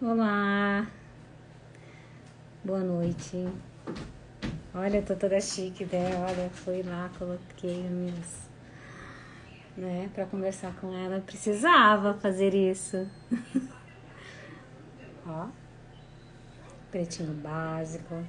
[0.00, 0.86] Olá,
[2.62, 3.48] boa noite.
[4.72, 6.10] Olha, eu tô toda chique, né?
[6.24, 8.48] Olha, fui lá, coloquei minhas.
[9.76, 11.18] Né, pra conversar com ela.
[11.18, 13.08] Precisava fazer isso.
[15.26, 15.48] Ó,
[16.92, 18.24] pretinho básico,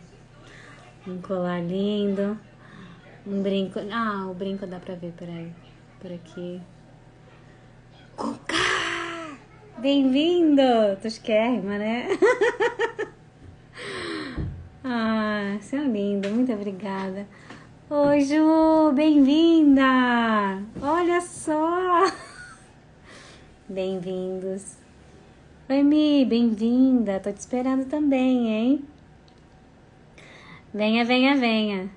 [1.06, 2.36] um colar lindo,
[3.28, 3.78] um brinco.
[3.94, 5.54] Ah, o brinco dá pra ver, peraí,
[6.00, 6.60] por aqui.
[8.16, 8.69] Cuca!
[9.82, 10.98] Bem-vindo!
[11.02, 12.10] Tosquérrima, né?
[14.84, 17.26] ah, você é lindo, muito obrigada.
[17.90, 20.62] Oi, Ju, bem-vinda!
[20.82, 22.12] Olha só!
[23.70, 24.76] Bem-vindos.
[25.70, 27.22] Oi, Mi, bem-vinda.
[27.22, 28.86] Tô te esperando também, hein?
[30.74, 31.90] Venha, venha, venha.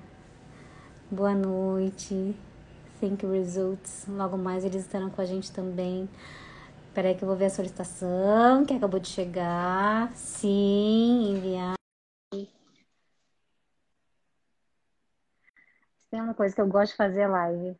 [1.11, 2.33] Boa noite.
[3.01, 4.05] Think Results.
[4.07, 6.07] Logo mais eles estarão com a gente também.
[6.93, 10.11] Peraí que eu vou ver a solicitação que acabou de chegar.
[10.13, 11.73] Sim, enviar.
[16.11, 17.75] Tem uma coisa que eu gosto de fazer live.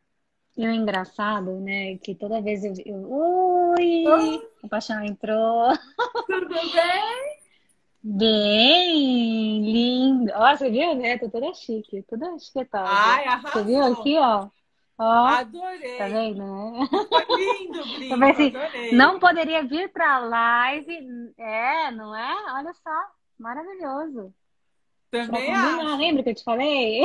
[0.56, 2.72] E o engraçado, né, que toda vez eu...
[2.84, 3.12] eu...
[3.12, 4.04] Oi!
[4.06, 4.48] Oi!
[4.64, 5.68] A Paixão entrou.
[6.26, 7.38] Tudo bem?
[8.02, 10.32] Bem lindo.
[10.34, 11.18] Ó, você viu, né?
[11.18, 12.88] Tô toda chique, toda chiquetada.
[12.88, 14.00] Ai, Você viu arrasou.
[14.00, 14.48] aqui, ó?
[14.96, 15.98] Ó, Adorei.
[15.98, 16.86] tá vendo, né?
[17.08, 18.92] Foi lindo o brinco, Também assim, adorei.
[18.92, 21.32] não poderia vir pra live.
[21.36, 22.52] É, não é?
[22.54, 22.90] Olha só,
[23.38, 24.32] maravilhoso.
[25.10, 25.96] Também acho.
[25.96, 27.02] lembra que eu te falei?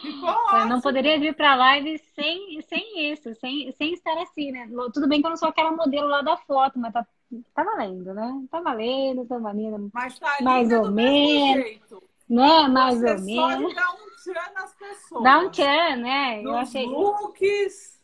[0.00, 0.82] Ficou Eu não ótimo.
[0.82, 4.68] poderia vir pra live sem, sem isso, sem, sem estar assim, né?
[4.92, 7.06] Tudo bem que eu não sou aquela modelo lá da foto, mas tá,
[7.54, 8.42] tá valendo, né?
[8.50, 9.90] Tá valendo, tá valendo.
[9.92, 11.64] Mas tá Mais ou menos.
[11.64, 12.09] jeito.
[12.30, 12.68] Né?
[12.68, 13.24] Mais Você ou só
[13.58, 13.74] menos.
[13.74, 15.24] dar um tchan nas pessoas.
[15.24, 16.38] Dá um tchan, né?
[16.38, 16.86] Eu Nos achei.
[16.86, 18.00] looks.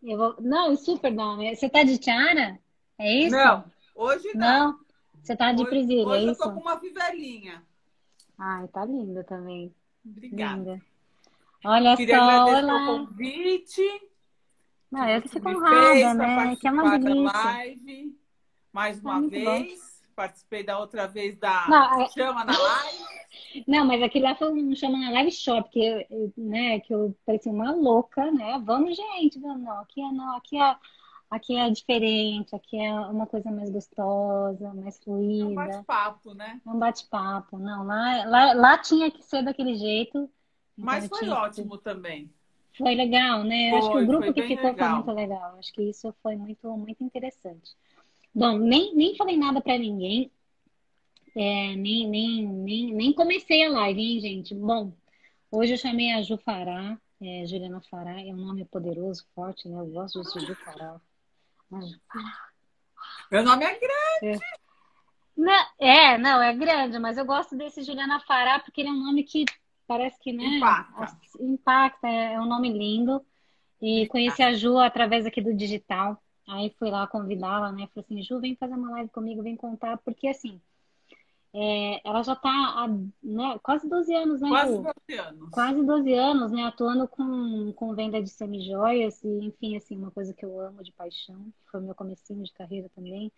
[0.00, 0.36] Eu vou...
[0.40, 1.54] Não, super não, né?
[1.56, 2.56] Você tá de tiara?
[2.96, 3.34] É isso?
[3.36, 3.64] Não,
[3.96, 4.68] hoje não.
[4.70, 4.80] Não?
[5.20, 6.40] Você tá de Hoje, presilha, é hoje eu isso?
[6.42, 7.62] tô com uma fivelinha.
[8.38, 9.74] Ai, tá linda também.
[10.06, 10.54] Obrigada.
[10.56, 10.82] Linda.
[11.64, 12.74] Olha Queria só, agradecer olá.
[12.92, 14.02] o convite
[14.92, 16.56] Não, eu que que fico honrada, né?
[16.56, 17.32] Que é uma delícia.
[17.44, 18.18] live
[18.72, 19.28] mais Ah, uma bom.
[19.28, 19.98] vez.
[20.14, 23.04] Participei da outra vez da Não, é- Chama na Live.
[23.66, 27.14] Não, mas aquilo lá foi um chama live shop, que eu, eu, né, que eu
[27.24, 28.58] parecia uma louca, né?
[28.64, 30.76] Vamos, gente, vamos, não, aqui é não, aqui é,
[31.30, 34.98] aqui é diferente, aqui é uma coisa mais gostosa, mais
[35.40, 36.60] É um fluida, bate-papo, né?
[36.66, 37.58] é um bate-papo.
[37.58, 40.30] Não, lá, lá, lá tinha que ser daquele jeito,
[40.82, 42.30] então Mas foi que- ótimo também.
[42.76, 43.72] Foi legal, né?
[43.72, 44.96] Eu acho que Foi, o grupo foi que ficou foi legal.
[44.96, 45.56] muito legal.
[45.58, 47.76] Acho que isso foi muito, muito interessante.
[48.34, 50.30] Bom, nem, nem falei nada pra ninguém,
[51.40, 54.54] é, nem, nem, nem, nem comecei a live, hein, gente?
[54.54, 54.92] Bom,
[55.50, 59.78] hoje eu chamei a Ju Fará, é, Juliana Fará, é um nome poderoso, forte, né?
[59.78, 61.00] Eu gosto disso, Ju Fará.
[61.72, 62.48] A Ju Fará.
[63.30, 64.40] Meu nome é grande.
[65.36, 69.04] Não, é, não, é grande, mas eu gosto desse Juliana Fará porque ele é um
[69.04, 69.44] nome que
[69.86, 70.44] parece que, né?
[70.44, 71.04] Impacta.
[71.04, 73.24] as- Impacta, é, é um nome lindo.
[73.80, 76.20] E conheci a Ju através aqui do digital.
[76.48, 77.86] Aí fui lá convidá-la, né?
[77.94, 80.60] Falei assim, Ju, vem fazer uma live comigo, vem contar, porque assim,
[81.54, 82.88] é, ela já tá há
[83.22, 84.82] né, quase 12 anos, né, Quase Ju?
[84.82, 85.50] 12 anos.
[85.50, 90.34] Quase 12 anos, né, atuando com, com venda de semijoias e, enfim, assim, uma coisa
[90.34, 93.32] que eu amo de paixão, que foi meu comecinho de carreira também.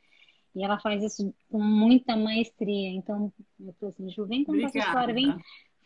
[0.55, 2.91] E ela faz isso com muita maestria.
[2.91, 5.45] Então, eu falei assim, Ju, vem contar sua história, vem Obrigada.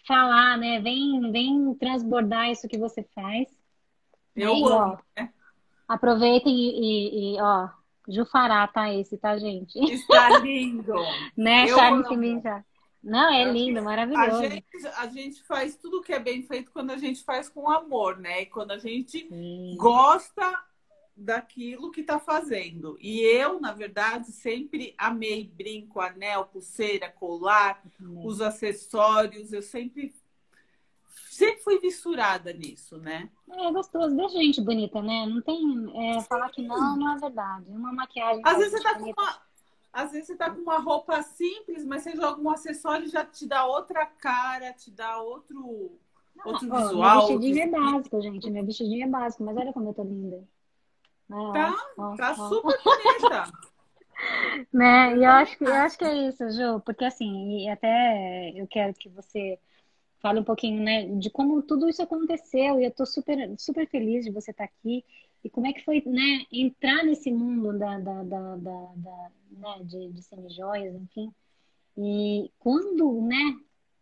[0.08, 0.80] falar, né?
[0.80, 3.46] Vem, vem transbordar isso que você faz.
[4.34, 4.98] Eu E, ó, amo.
[5.14, 5.30] né?
[5.86, 7.68] aproveitem e, e- e, ó,
[8.08, 9.78] Ju Fará, tá esse, tá, gente?
[9.78, 10.94] Está lindo.
[11.36, 12.08] Né, Eu Charme amo.
[12.08, 12.64] Siminja?
[13.02, 14.42] Não, é lindo, A maravilhoso.
[14.42, 14.66] gente,
[14.96, 18.42] a gente faz tudo que é bem feito quando a gente faz com amor, né?
[18.42, 19.76] E quando a gente Sim.
[19.78, 20.58] gosta
[21.16, 22.96] daquilo que está fazendo.
[23.00, 27.82] E eu, na verdade, sempre amei brinco, anel, pulseira, colar,
[28.24, 29.52] os acessórios.
[29.52, 30.14] Eu sempre,
[31.34, 33.28] sempre fui misturada nisso, né?
[33.50, 35.26] É gostoso, deixa gente bonita, né?
[35.26, 36.16] Não tem.
[36.16, 37.64] é, falar que não, não é verdade.
[37.68, 38.42] Uma maquiagem.
[38.44, 39.42] Às vezes você tá com uma,
[39.92, 43.24] às vezes você tá com uma roupa simples, mas você joga um acessório e já
[43.24, 45.98] te dá outra cara, te dá outro,
[46.44, 47.28] outro Ó, visual.
[47.28, 48.50] meu vestidinho é outro- básico, gente.
[48.50, 50.42] Meu vestidinho é básico, mas olha como eu tô linda.
[51.30, 52.48] Ó, Tá, ó, tá ó.
[52.48, 53.52] super bonita.
[54.72, 55.16] Né?
[55.16, 58.66] E eu acho que, eu acho que é isso, Ju, porque assim, e até eu
[58.66, 59.58] quero que você
[60.24, 64.24] fale um pouquinho, né, de como tudo isso aconteceu, e eu tô super, super feliz
[64.24, 65.04] de você estar aqui,
[65.44, 69.84] e como é que foi, né, entrar nesse mundo da, da, da, da, da- né,
[69.84, 71.30] de, de semijoias, enfim,
[71.98, 73.36] e quando, né,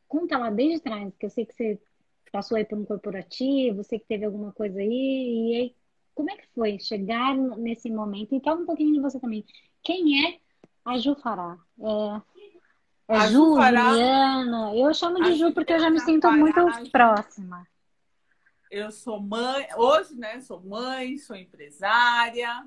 [0.09, 1.81] conta lá desde trás, porque eu sei que você
[2.33, 5.77] passou aí por um corporativo, sei que teve alguma coisa aí, e aí,
[6.15, 8.35] como é que foi chegar nesse momento?
[8.35, 9.45] E fala um pouquinho de você também.
[9.83, 10.41] Quem é
[10.85, 11.59] A Ju fará.
[13.09, 13.91] É, é Ju, fará...
[13.91, 14.75] Juliana.
[14.75, 17.67] Eu chamo de a Ju porque eu já me sinto fará, muito próxima.
[18.71, 20.41] Eu sou mãe, hoje, né?
[20.41, 22.67] Sou mãe, sou empresária.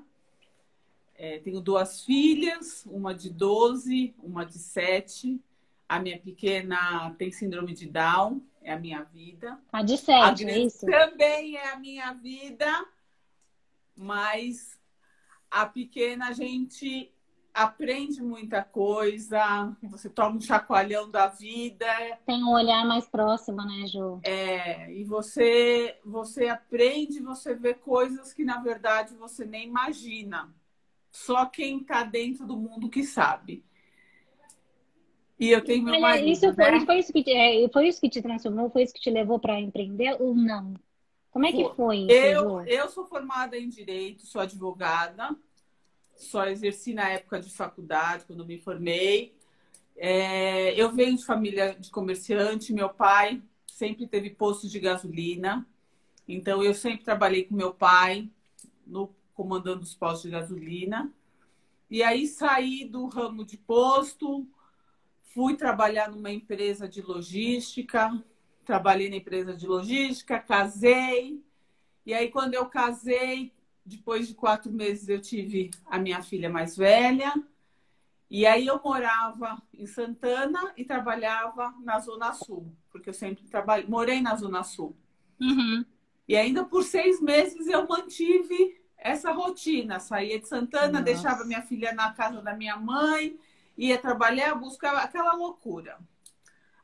[1.16, 5.40] É, tenho duas filhas, uma de 12, uma de 7.
[5.88, 9.58] A minha pequena tem síndrome de Down, é a minha vida.
[9.72, 10.84] A de 7, a é isso?
[10.86, 12.86] Também é a minha vida,
[13.96, 14.78] mas
[15.50, 17.12] a pequena a gente
[17.56, 21.86] aprende muita coisa, você toma um chacoalhão da vida.
[22.26, 24.20] Tem um olhar mais próximo, né, Ju?
[24.22, 30.54] É, e você, você aprende, você vê coisas que na verdade você nem imagina.
[31.10, 33.64] Só quem está dentro do mundo que sabe.
[35.40, 36.80] E eu tenho meu marido, isso foi, né?
[36.84, 38.68] foi, isso que, é, foi isso que te transformou?
[38.68, 40.74] Foi isso que te levou para empreender ou não?
[41.30, 45.36] Como é que foi isso, eu, eu sou formada em Direito, sou advogada.
[46.16, 49.34] Só exerci na época de faculdade, quando me formei.
[49.96, 52.72] É, eu venho de família de comerciante.
[52.72, 55.66] Meu pai sempre teve posto de gasolina.
[56.26, 58.28] Então, eu sempre trabalhei com meu pai
[58.86, 61.12] no comandando os postos de gasolina.
[61.90, 64.46] E aí saí do ramo de posto,
[65.34, 68.10] fui trabalhar numa empresa de logística,
[68.64, 71.40] trabalhei na empresa de logística, casei.
[72.04, 73.52] E aí, quando eu casei,
[73.86, 77.32] depois de quatro meses, eu tive a minha filha mais velha.
[78.28, 83.86] E aí eu morava em Santana e trabalhava na Zona Sul, porque eu sempre trabalhei,
[83.86, 84.96] morei na Zona Sul.
[85.40, 85.84] Uhum.
[86.26, 90.00] E ainda por seis meses eu mantive essa rotina.
[90.00, 91.04] Saía de Santana, Nossa.
[91.04, 93.38] deixava minha filha na casa da minha mãe,
[93.78, 95.96] ia trabalhar, buscava aquela loucura.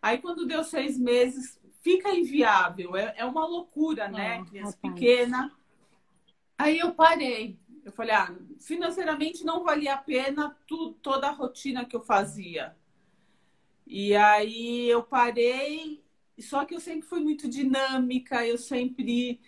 [0.01, 2.97] Aí, quando deu seis meses, fica inviável.
[2.97, 4.45] É, é uma loucura, né?
[4.45, 5.53] Criança pequena.
[6.63, 7.59] Aí eu parei.
[7.85, 12.77] Eu falei, ah, financeiramente não valia a pena tu, toda a rotina que eu fazia.
[13.85, 16.05] E aí eu parei,
[16.39, 19.41] só que eu sempre fui muito dinâmica, eu sempre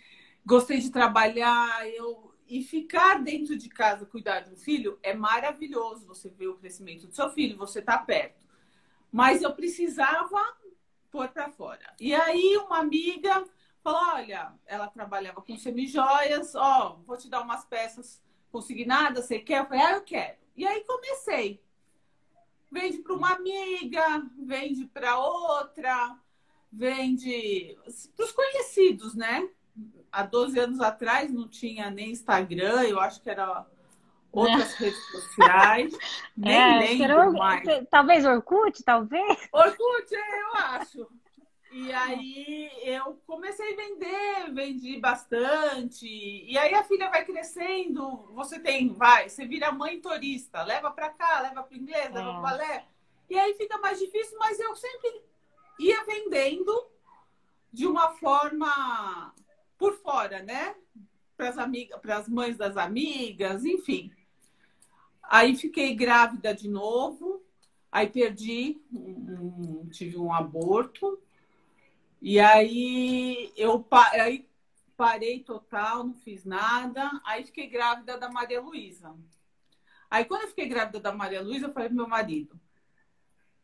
[0.44, 6.04] gostei de trabalhar, eu e ficar dentro de casa, cuidar de um filho, é maravilhoso.
[6.06, 8.44] Você vê o crescimento do seu filho, você está perto.
[9.10, 10.42] Mas eu precisava
[11.12, 11.94] pôr para fora.
[12.00, 13.46] E aí, uma amiga
[13.84, 18.20] falou: olha, ela trabalhava com semijoias, ó, vou te dar umas peças
[18.50, 19.60] consignadas, você quer?
[19.60, 20.36] Eu falei: ah, eu quero.
[20.56, 21.62] E aí comecei.
[22.72, 26.18] Vende para uma amiga, vende para outra,
[26.72, 27.78] vende
[28.16, 29.48] para os conhecidos, né?
[30.14, 33.66] há 12 anos atrás não tinha nem Instagram, eu acho que era
[34.30, 34.78] outras é.
[34.84, 35.98] redes sociais.
[36.36, 37.88] Nem é, lembro era, mais.
[37.90, 39.48] Talvez Orkut, talvez?
[39.52, 41.08] Orkut, é, eu acho.
[41.76, 46.06] E aí eu comecei a vender, vendi bastante.
[46.06, 51.08] E aí a filha vai crescendo, você tem, vai, você vira mãe turista, leva para
[51.08, 52.86] cá, leva para inglês, leva para balé.
[53.28, 55.20] E aí fica mais difícil, mas eu sempre
[55.80, 56.86] ia vendendo
[57.72, 59.34] de uma forma
[59.76, 60.76] por fora, né?
[61.36, 64.12] Para as amigas, para as mães das amigas, enfim.
[65.24, 67.42] Aí fiquei grávida de novo,
[67.90, 71.20] aí perdi, um, tive um aborto.
[72.26, 74.48] E aí eu aí
[74.96, 77.10] parei total, não fiz nada.
[77.22, 79.14] Aí fiquei grávida da Maria Luísa.
[80.10, 82.58] Aí quando eu fiquei grávida da Maria Luísa, eu falei pro meu marido,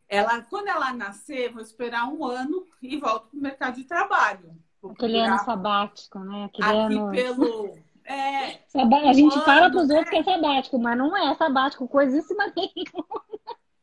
[0.07, 4.55] ela, quando ela nascer, vou esperar um ano e volto para o mercado de trabalho.
[4.91, 6.45] Aquele ano sabático, né?
[6.45, 7.11] Aquele Aqui ano...
[7.11, 7.79] pelo.
[8.03, 9.95] É, a gente ano, fala para os né?
[9.95, 13.23] outros que é sabático, mas não é sabático, coisíssima nenhuma.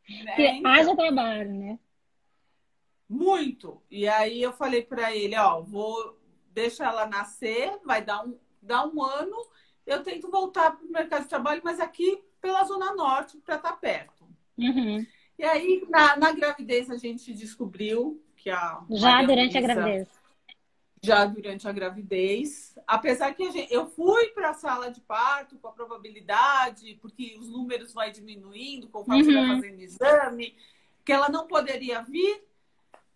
[0.38, 0.72] É, então...
[0.72, 1.79] haja trabalho, né?
[3.09, 3.81] Muito.
[3.89, 6.17] E aí eu falei para ele, ó, vou
[6.51, 9.37] deixar ela nascer, vai dar um, dar um ano,
[9.85, 13.71] eu tento voltar para o mercado de trabalho, mas aqui pela Zona Norte, para estar
[13.71, 14.27] tá perto.
[14.57, 15.05] Uhum.
[15.37, 18.83] E aí, na, na, gravidez, a gente descobriu que a.
[18.89, 20.07] Já durante a gravidez
[21.01, 22.77] já durante a gravidez.
[22.85, 27.49] Apesar que gente, eu fui para a sala de parto com a probabilidade, porque os
[27.49, 29.25] números vão diminuindo conforme uhum.
[29.25, 30.55] você vai fazendo exame,
[31.05, 32.43] que ela não poderia vir.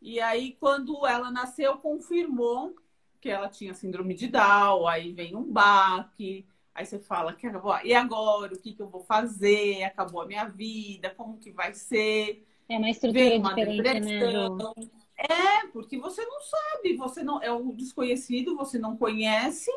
[0.02, 2.76] E aí, quando ela nasceu, confirmou
[3.20, 7.78] que ela tinha síndrome de Down, aí vem um baque, aí você fala que acabou,
[7.84, 9.84] e agora o que, que eu vou fazer?
[9.84, 12.44] Acabou a minha vida, como que vai ser?
[12.68, 14.58] É uma estrutura vem uma diferente, né, depressão.
[14.58, 14.74] né,
[15.18, 19.70] é, porque você não sabe, você não é um desconhecido, você não conhece,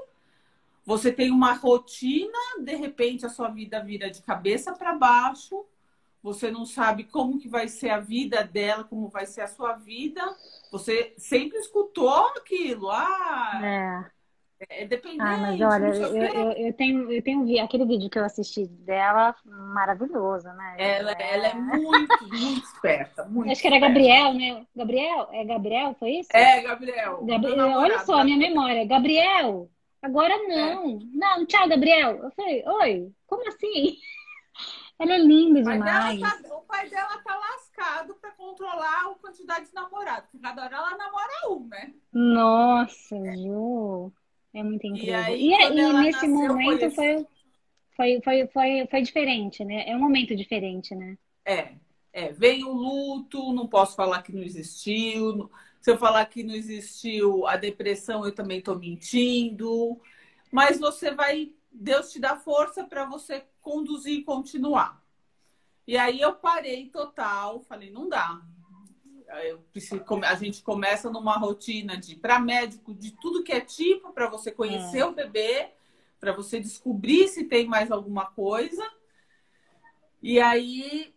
[0.87, 5.67] você tem uma rotina, de repente a sua vida vira de cabeça para baixo,
[6.25, 9.75] você não sabe como que vai ser a vida dela, como vai ser a sua
[9.75, 10.23] vida.
[10.73, 14.09] Você sempre escutou aquilo, ah,
[14.59, 14.85] é.
[14.85, 15.21] é dependente.
[15.21, 19.37] Ah, mas olha, eu, eu, eu, tenho, eu tenho aquele vídeo que eu assisti dela,
[19.45, 20.77] maravilhoso, né?
[20.79, 23.27] Ela é, ela é muito, muito esperta.
[23.27, 24.67] Muito Acho que era Gabriel, né?
[24.75, 25.29] Gabriel?
[25.31, 26.31] É Gabriel, foi isso?
[26.33, 27.23] É, Gabriel.
[27.23, 28.87] Gabriel olha só a minha memória.
[28.87, 29.69] Gabriel,
[30.01, 30.89] agora não.
[30.89, 30.99] É.
[31.13, 32.17] Não, tchau, Gabriel.
[32.23, 33.99] Eu falei, oi, como assim?
[34.99, 36.21] Ela é linda demais.
[36.21, 40.31] Tá, o pai dela tá lascado para controlar a quantidade de namorados.
[40.31, 41.95] Porque cada hora ela namora um, né?
[42.13, 44.13] Nossa, Ju.
[44.53, 45.15] É muito incrível.
[45.37, 47.27] E, aí, e, e nesse momento foi,
[47.97, 49.89] foi, foi, foi, foi diferente, né?
[49.89, 51.19] É um momento diferente, né?
[51.45, 51.73] É,
[52.13, 52.33] é.
[52.33, 55.51] Vem o luto, não posso falar que não existiu.
[55.81, 60.01] Se eu falar que não existiu a depressão, eu também estou mentindo.
[60.53, 65.03] Mas você vai, Deus te dá força para você conduzir e continuar.
[65.87, 68.41] E aí eu parei total, falei, não dá.
[69.43, 74.13] Eu preciso, a gente começa numa rotina de para médico de tudo que é tipo
[74.13, 75.05] para você conhecer é.
[75.05, 75.73] o bebê,
[76.21, 78.89] para você descobrir se tem mais alguma coisa.
[80.23, 81.13] E aí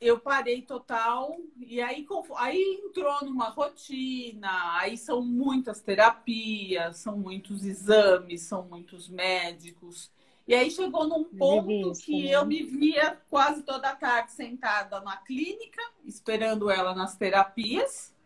[0.00, 7.64] eu parei total e aí aí entrou numa rotina, aí são muitas terapias, são muitos
[7.64, 10.12] exames, são muitos médicos.
[10.48, 15.82] E aí chegou num ponto que eu me via quase toda tarde sentada na clínica,
[16.06, 18.16] esperando ela nas terapias,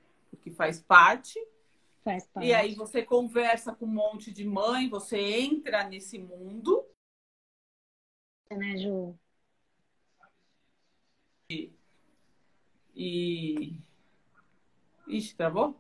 [0.41, 1.37] que faz parte.
[2.05, 2.47] Faz parte.
[2.47, 6.87] E aí você conversa com um monte de mãe, você entra nesse mundo.
[8.53, 9.19] Né, Ju?
[11.51, 11.73] E.
[12.95, 13.77] e...
[15.09, 15.75] Ixi, travou?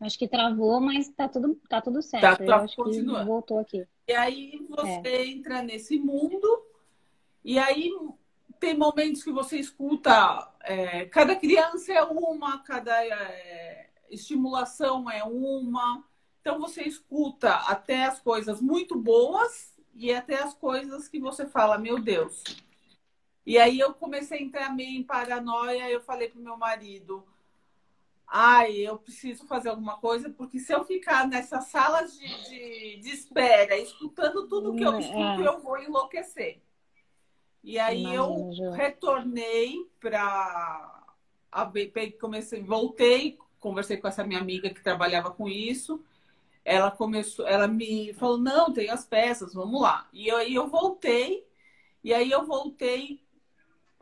[0.00, 2.22] Acho que travou, mas tá tudo, tá tudo certo.
[2.22, 3.20] Tá, tá, acho continua.
[3.20, 3.88] que voltou aqui.
[4.10, 5.26] E aí você é.
[5.28, 6.66] entra nesse mundo,
[7.44, 7.92] e aí
[8.58, 16.04] tem momentos que você escuta, é, cada criança é uma, cada é, estimulação é uma.
[16.40, 21.78] Então você escuta até as coisas muito boas e até as coisas que você fala,
[21.78, 22.42] meu Deus.
[23.46, 27.24] E aí eu comecei a entrar meio em paranoia, eu falei pro meu marido,
[28.30, 33.10] ai, eu preciso fazer alguma coisa, porque se eu ficar nessas salas de, de, de
[33.10, 34.98] espera, escutando tudo que eu é.
[34.98, 36.62] escuto, eu vou enlouquecer.
[37.62, 41.04] E aí Imagina, eu retornei para
[42.20, 46.02] comecei, voltei, conversei com essa minha amiga que trabalhava com isso.
[46.64, 50.08] Ela começou, ela me falou: "Não, tem as peças, vamos lá".
[50.12, 51.44] E aí eu voltei,
[52.04, 53.20] e aí eu voltei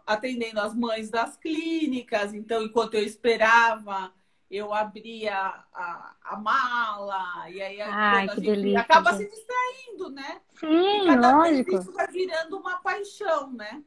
[0.06, 2.34] atendendo as mães das clínicas.
[2.34, 4.12] Então, enquanto eu esperava,
[4.50, 5.36] eu abria
[5.74, 10.40] a, a mala, e aí Ai, a gente delícia, acaba se distraindo, né?
[10.54, 11.70] Sim, cada lógico.
[11.70, 13.82] Vez isso vai virando uma paixão, né?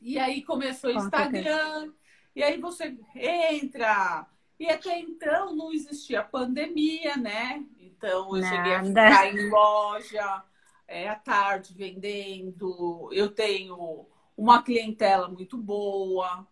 [0.00, 1.92] E aí começou o Instagram,
[2.34, 4.26] e aí você entra.
[4.58, 7.64] E até então não existia pandemia, né?
[7.78, 8.56] Então eu Nada.
[8.56, 10.44] cheguei a ficar em loja
[10.86, 13.08] é, à tarde vendendo.
[13.12, 16.46] Eu tenho uma clientela muito boa.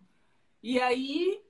[0.63, 1.43] E aí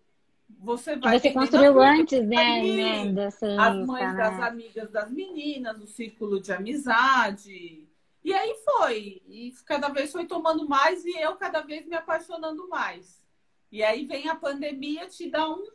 [0.48, 1.18] você vai.
[1.18, 2.62] Você construiu antes, né?
[2.62, 4.16] né dessa as mães né?
[4.16, 7.86] das amigas das meninas, o círculo de amizade.
[8.24, 9.22] E aí foi.
[9.26, 13.22] E cada vez foi tomando mais e eu cada vez me apaixonando mais.
[13.70, 15.66] E aí vem a pandemia, te dá um.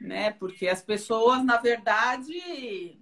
[0.00, 0.32] Né?
[0.32, 2.98] Porque as pessoas, na verdade,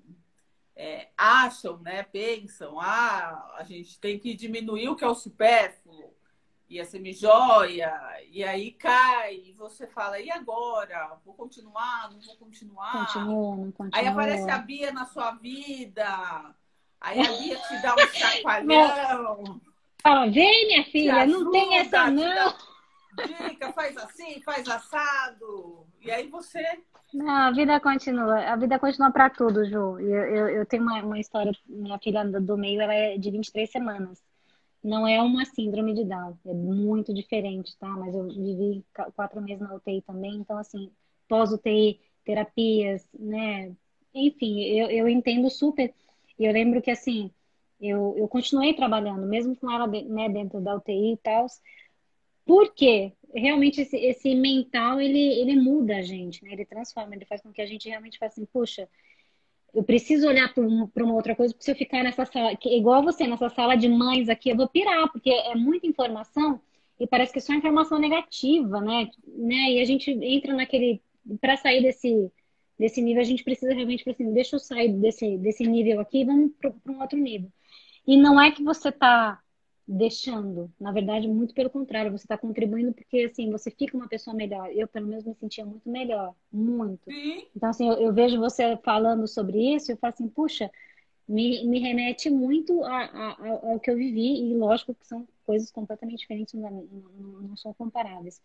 [0.77, 2.03] é, acham, né?
[2.03, 6.15] Pensam, ah, a gente tem que diminuir o que é o supérfluo
[6.71, 7.93] e a semijoia,
[8.31, 11.19] e aí cai, e você fala, e agora?
[11.25, 12.09] Vou continuar?
[12.13, 13.07] Não vou continuar?
[13.07, 14.01] Continua, não continua.
[14.01, 16.07] Aí aparece a Bia na sua vida,
[17.01, 19.61] aí a Bia te dá um chacoalhão.
[20.01, 22.55] Fala, vem minha filha, ajuda, não tem essa não.
[23.27, 25.85] Dica, faz assim, faz assado.
[26.01, 26.63] E aí você.
[27.13, 28.39] Não, a vida continua.
[28.49, 29.99] A vida continua para tudo, Ju.
[29.99, 33.69] Eu, eu, eu tenho uma, uma história, minha filha do meio, ela é de 23
[33.69, 34.23] semanas.
[34.83, 37.89] Não é uma síndrome de Down, é muito diferente, tá?
[37.89, 38.85] Mas eu vivi
[39.15, 40.91] quatro meses na UTI também, então, assim,
[41.29, 43.75] pós-UTI, terapias, né?
[44.15, 45.93] Enfim, eu, eu entendo super.
[46.39, 47.31] E eu lembro que, assim,
[47.81, 51.47] eu, eu continuei trabalhando, mesmo com ela né, dentro da UTI e tal.
[52.45, 56.53] Porque realmente esse, esse mental, ele, ele muda a gente, né?
[56.53, 58.89] Ele transforma, ele faz com que a gente realmente faça assim, puxa,
[59.75, 63.27] eu preciso olhar para uma outra coisa, porque se eu ficar nessa sala, igual você,
[63.27, 66.61] nessa sala de mães aqui, eu vou pirar, porque é muita informação
[66.99, 69.11] e parece que é só informação negativa, né?
[69.27, 69.73] né?
[69.73, 71.03] E a gente entra naquele.
[71.41, 72.31] Para sair desse,
[72.79, 76.25] desse nível, a gente precisa realmente assim, deixa eu sair desse, desse nível aqui e
[76.25, 77.51] vamos para um outro nível.
[78.07, 79.41] E não é que você está
[79.91, 80.73] deixando.
[80.79, 84.71] Na verdade, muito pelo contrário, você está contribuindo porque assim você fica uma pessoa melhor.
[84.73, 87.11] Eu, pelo menos, me sentia muito melhor, muito.
[87.11, 87.45] Sim.
[87.57, 90.71] Então, assim, eu, eu vejo você falando sobre isso, eu falo assim, puxa,
[91.29, 95.73] me, me remete muito a, a, ao que eu vivi e lógico que são coisas
[95.73, 98.41] completamente diferentes, não, não, não são comparáveis.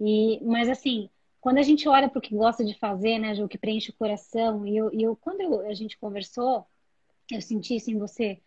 [0.00, 3.48] E, mas assim, quando a gente olha para o que gosta de fazer, né, o
[3.48, 6.64] que preenche o coração, e eu, eu quando eu, a gente conversou,
[7.30, 8.40] eu senti isso em você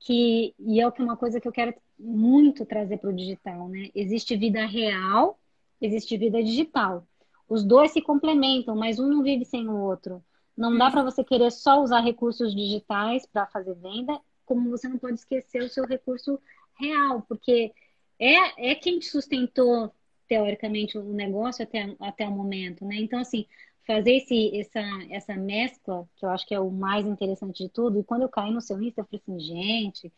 [0.00, 3.90] que e é uma coisa que eu quero muito trazer para o digital, né?
[3.94, 5.38] Existe vida real,
[5.80, 7.06] existe vida digital.
[7.48, 10.22] Os dois se complementam, mas um não vive sem o outro.
[10.56, 14.98] Não dá para você querer só usar recursos digitais para fazer venda, como você não
[14.98, 16.38] pode esquecer o seu recurso
[16.78, 17.72] real, porque
[18.18, 19.92] é, é quem te sustentou
[20.26, 22.96] teoricamente o negócio até, até o momento, né?
[22.96, 23.46] Então, assim,
[23.88, 27.98] fazer esse, essa, essa mescla, que eu acho que é o mais interessante de tudo,
[27.98, 30.12] e quando eu caí no seu Insta, eu falei assim, gente,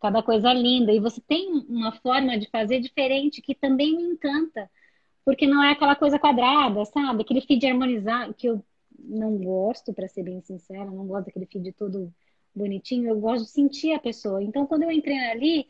[0.00, 0.90] cada coisa linda.
[0.90, 4.70] E você tem uma forma de fazer diferente que também me encanta,
[5.22, 7.20] porque não é aquela coisa quadrada, sabe?
[7.20, 8.64] Aquele feed harmonizado, que eu
[8.98, 12.10] não gosto, para ser bem sincera, não gosto daquele feed todo
[12.54, 14.42] bonitinho, eu gosto de sentir a pessoa.
[14.42, 15.66] Então, quando eu entrei ali,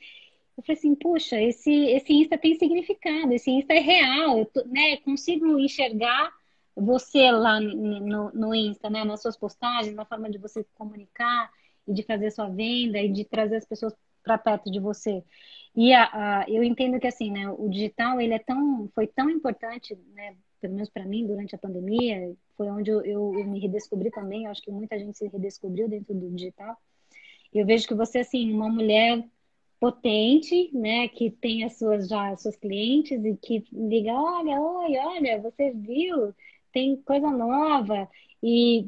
[0.56, 4.64] eu falei assim, puxa, esse, esse Insta tem significado, esse Insta é real, eu tô,
[4.66, 6.32] né, consigo enxergar
[6.80, 11.50] você lá no, no Insta, né, nas suas postagens, na forma de você comunicar
[11.86, 15.22] e de fazer sua venda e de trazer as pessoas para perto de você.
[15.74, 19.30] E a, a, eu entendo que assim, né, o digital ele é tão, foi tão
[19.30, 23.58] importante, né, pelo menos para mim durante a pandemia, foi onde eu, eu, eu, me
[23.60, 24.44] redescobri também.
[24.44, 26.76] Eu acho que muita gente se redescobriu dentro do digital.
[27.52, 29.24] Eu vejo que você assim, uma mulher
[29.80, 34.98] potente, né, que tem as suas já as suas clientes e que liga, olha, oi,
[34.98, 36.34] olha, você viu,
[36.72, 38.08] tem coisa nova
[38.42, 38.86] e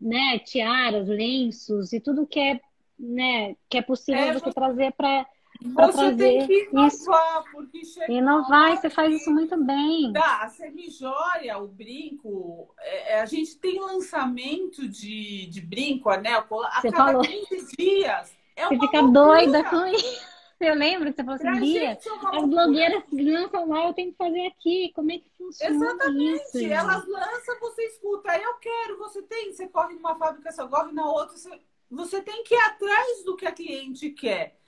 [0.00, 2.60] né, tiaras, lenços e tudo que é,
[2.98, 5.26] né, que é possível é, você trazer para
[5.62, 7.10] você trazer tem que inovar, isso.
[7.52, 10.12] porque chega Inovar, você faz isso muito bem.
[10.12, 16.46] Tá, a semijoia, o brinco, é, é, a gente tem lançamento de, de brinco, anel,
[16.64, 17.22] a você cada falou.
[17.22, 18.32] 15 dias.
[18.56, 19.26] É você fica loucura.
[19.26, 20.29] doida com isso.
[20.60, 24.92] Eu lembro que você falou assim, as blogueiras lançam lá, eu tenho que fazer aqui.
[24.94, 26.42] Como é que funciona Exatamente.
[26.42, 26.58] isso?
[26.58, 28.36] Elas lançam, você escuta.
[28.36, 29.50] Eu quero, você tem.
[29.52, 31.34] Você corre numa fábrica, você corre na outra.
[31.34, 34.60] Você, você tem que ir atrás do que a cliente quer.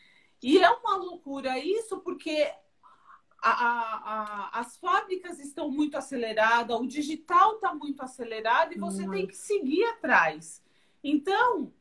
[0.43, 2.51] E é uma loucura isso, porque
[3.43, 9.07] a, a, a, as fábricas estão muito aceleradas, o digital está muito acelerado e você
[9.09, 10.63] tem que seguir atrás.
[11.05, 11.73] Então,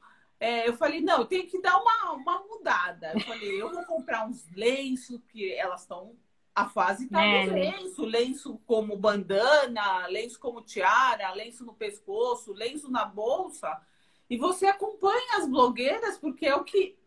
[0.41, 3.11] é, eu falei, não, eu tenho que dar uma, uma mudada.
[3.13, 6.15] Eu falei, eu vou comprar uns lenços, que elas estão.
[6.55, 12.53] A fase está é, no lenço, lenço como bandana, lenço como tiara, lenço no pescoço,
[12.53, 13.79] lenço na bolsa.
[14.27, 16.97] E você acompanha as blogueiras, porque é o que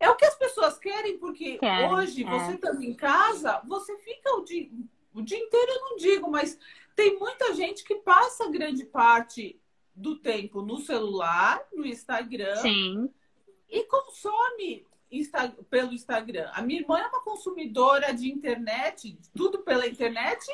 [0.00, 2.28] é o que as pessoas querem, porque Quero, hoje, é.
[2.28, 4.68] você estando em casa, você fica o dia,
[5.14, 6.58] o dia inteiro, eu não digo, mas
[6.96, 9.60] tem muita gente que passa grande parte
[9.94, 12.56] do tempo no celular, no Instagram.
[12.56, 13.10] Sim.
[13.68, 16.48] E consome Insta pelo Instagram.
[16.54, 20.46] A minha irmã é uma consumidora de internet, tudo pela internet,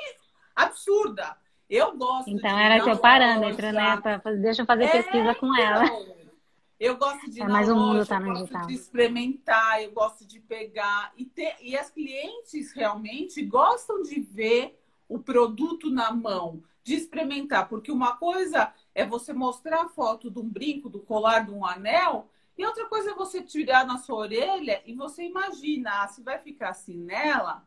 [0.55, 1.37] absurda.
[1.69, 4.01] Eu gosto Então era teu parâmetro, né?
[4.01, 6.17] Pra, deixa eu fazer é, pesquisa com então, ela.
[6.79, 8.67] Eu gosto de é, loja, tá eu gosto digital.
[8.67, 11.13] de experimentar, eu gosto de pegar.
[11.17, 17.69] E, ter, e as clientes realmente gostam de ver o produto na mão, de experimentar.
[17.69, 21.67] Porque uma coisa é você mostrar a foto de um brinco, do colar, de um
[21.67, 26.23] anel, e outra coisa é você tirar na sua orelha e você imaginar ah, se
[26.23, 27.63] vai ficar assim nela,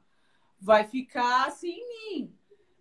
[0.60, 2.34] vai ficar assim em mim.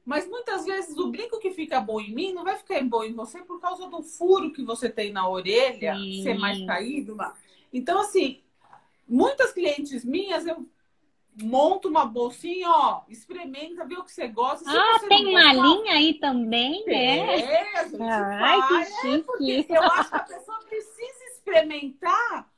[0.03, 3.13] Mas muitas vezes o brinco que fica bom em mim não vai ficar bom em
[3.13, 6.23] você por causa do furo que você tem na orelha, Sim.
[6.23, 7.19] ser mais caído.
[7.71, 8.41] Então, assim,
[9.07, 10.67] muitas clientes minhas, eu
[11.43, 14.65] monta uma bolsinha, ó, experimenta, vê o que você gosta.
[14.65, 17.41] Se ah, você tem uma linha aí também, né?
[17.41, 22.51] É, a gente Ai, faz, que é, porque eu acho que a pessoa precisa experimentar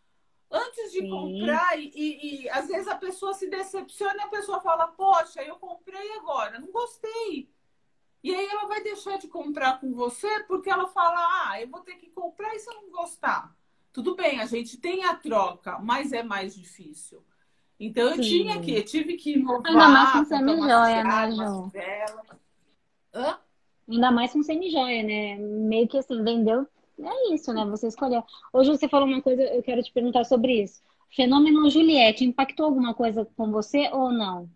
[0.51, 1.11] antes de Sim.
[1.11, 5.43] comprar e, e, e, às vezes a pessoa se decepciona e a pessoa fala, poxa,
[5.43, 7.49] eu comprei agora, não gostei.
[8.23, 11.81] E aí ela vai deixar de comprar com você porque ela fala, ah, eu vou
[11.81, 13.55] ter que comprar e se eu não gostar.
[13.93, 17.25] Tudo bem, a gente tem a troca, mas é mais difícil.
[17.81, 18.21] Então eu Sim.
[18.21, 19.67] tinha que, eu tive que inovar.
[19.67, 21.73] Ainda mais com semi-joia, né, João?
[23.89, 25.37] Ainda mais com semi-joia, né?
[25.39, 26.67] Meio que assim, vendeu.
[27.03, 27.65] É isso, né?
[27.65, 28.23] Você escolheu.
[28.53, 30.83] Hoje você falou uma coisa, eu quero te perguntar sobre isso.
[31.17, 34.47] Fenômeno Juliette, impactou alguma coisa com você ou não?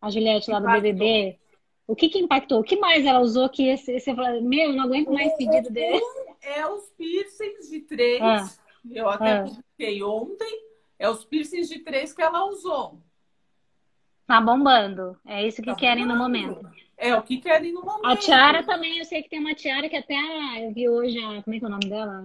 [0.00, 0.82] A Juliette lá do impactou.
[0.82, 1.38] BBB?
[1.88, 2.60] O que que impactou?
[2.60, 6.00] O que mais ela usou que você falou, meu, eu não aguento mais pedido dele?
[6.40, 8.22] É os piercings de três.
[8.22, 8.48] Ah.
[8.88, 9.44] Eu até ah.
[9.44, 10.69] publiquei ontem
[11.00, 13.00] É os piercings de três que ela usou.
[14.26, 15.18] Tá bombando.
[15.26, 16.18] É isso que tá querem bombando.
[16.18, 16.70] no momento.
[16.98, 18.06] É o que querem no momento.
[18.06, 20.14] A tiara também, eu sei que tem uma tiara que até
[20.62, 22.22] eu vi hoje, a, como é que é o nome dela?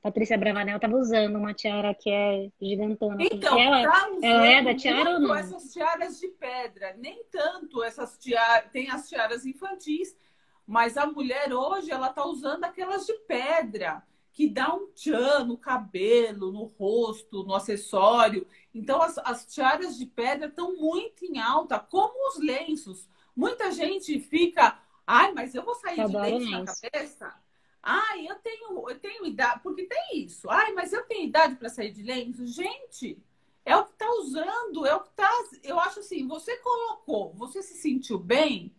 [0.00, 3.16] Patrícia Bravanel estava usando uma tiara que é gigantona.
[3.16, 3.28] Assim.
[3.32, 5.34] Então, ela, tá ela é da tiara ou não?
[5.34, 10.16] essas tiaras de pedra, nem tanto essas tiaras, tem as tiaras infantis,
[10.64, 14.00] mas a mulher hoje ela tá usando aquelas de pedra
[14.40, 18.46] que dá um tchan no cabelo, no rosto, no acessório.
[18.74, 23.06] Então as, as tiaras de pedra estão muito em alta, como os lenços.
[23.36, 27.34] Muita gente fica, ai, mas eu vou sair de lenço na cabeça?
[27.82, 30.48] Ai, eu tenho, eu tenho idade, porque tem isso.
[30.48, 32.46] Ai, mas eu tenho idade para sair de lenço.
[32.46, 33.22] Gente,
[33.62, 35.30] é o que está usando, é o que está.
[35.62, 38.74] Eu acho assim, você colocou, você se sentiu bem,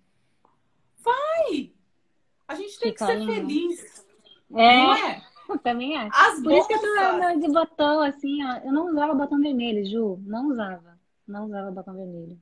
[0.97, 1.71] vai!
[2.47, 4.05] A gente tem Fica que ser feliz.
[4.53, 5.30] É, não é?
[5.63, 6.09] Também é.
[6.11, 6.59] As Por bolsas...
[6.59, 8.57] isso que eu tô de botão, assim, ó.
[8.65, 10.19] Eu não usava batom vermelho, Ju.
[10.25, 10.99] Não usava.
[11.27, 12.37] Não usava batom vermelho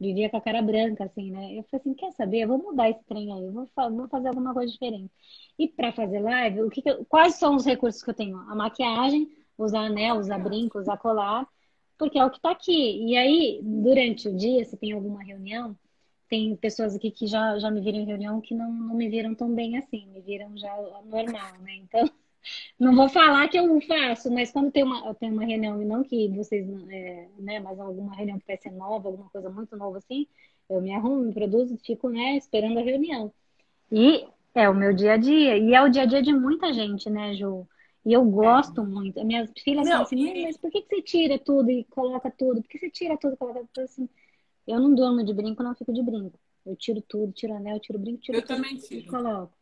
[0.00, 1.58] vivia com a cara branca, assim, né?
[1.58, 2.40] Eu falei assim, quer saber?
[2.40, 5.12] Eu vou mudar esse trem aí, vou, vou fazer alguma coisa diferente.
[5.58, 8.38] E para fazer live, o que, que eu, quais são os recursos que eu tenho?
[8.38, 11.46] A maquiagem, usar anel, usar brinco, usar colar,
[11.98, 13.04] porque é o que está aqui.
[13.04, 15.76] E aí, durante o dia, se tem alguma reunião,
[16.28, 19.34] tem pessoas aqui que já, já me viram em reunião que não, não me viram
[19.34, 21.76] tão bem assim, me viram já normal, né?
[21.76, 22.08] Então,
[22.78, 26.04] não vou falar que eu faço, mas quando tem uma, tem uma reunião, e não
[26.04, 29.98] que vocês, é, né, mas alguma reunião que vai ser nova, alguma coisa muito nova
[29.98, 30.26] assim,
[30.68, 33.32] eu me arrumo, me produzo, fico, né, esperando a reunião.
[33.90, 36.72] E é o meu dia a dia, e é o dia a dia de muita
[36.72, 37.66] gente, né, Ju?
[38.04, 38.84] E eu gosto é.
[38.84, 39.24] muito.
[39.24, 42.62] Minhas filhas falam assim, mas por que, que você tira tudo e coloca tudo?
[42.62, 44.08] Por que você tira tudo e coloca tudo assim?
[44.68, 46.38] Eu não durmo de brinco, não fico de brinco.
[46.66, 48.52] Eu tiro tudo, tiro anel, tiro brinco, tiro eu tudo.
[48.52, 49.00] Eu também tiro.
[49.00, 49.58] E coloco.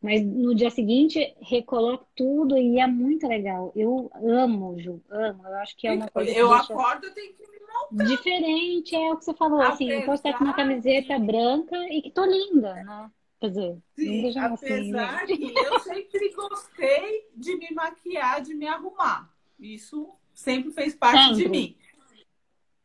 [0.00, 3.72] Mas no dia seguinte, recoloco tudo e é muito legal.
[3.74, 5.46] Eu amo, Ju, amo.
[5.46, 6.30] Eu acho que é uma coisa.
[6.30, 8.04] Eu acordo, eu tenho que me montar.
[8.04, 9.60] Diferente, é o que você falou.
[9.60, 13.10] Apesar assim, eu posso estar com uma camiseta branca e que tô linda, né?
[13.40, 15.26] Quer dizer, Sim, apesar assim, né?
[15.26, 19.30] que eu sempre gostei de me maquiar, de me arrumar.
[19.58, 21.42] Isso sempre fez parte sempre.
[21.42, 21.76] de mim.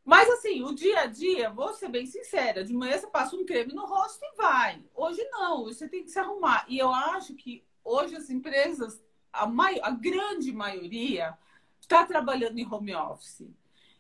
[0.04, 3.46] Mas assim, o dia a dia, vou ser bem sincera, de manhã você passa um
[3.46, 4.84] creme no rosto e vai.
[4.96, 6.66] Hoje não, você tem que se arrumar.
[6.68, 11.38] E eu acho que hoje as empresas, a, mai a grande maioria,
[11.80, 13.48] está trabalhando em home office.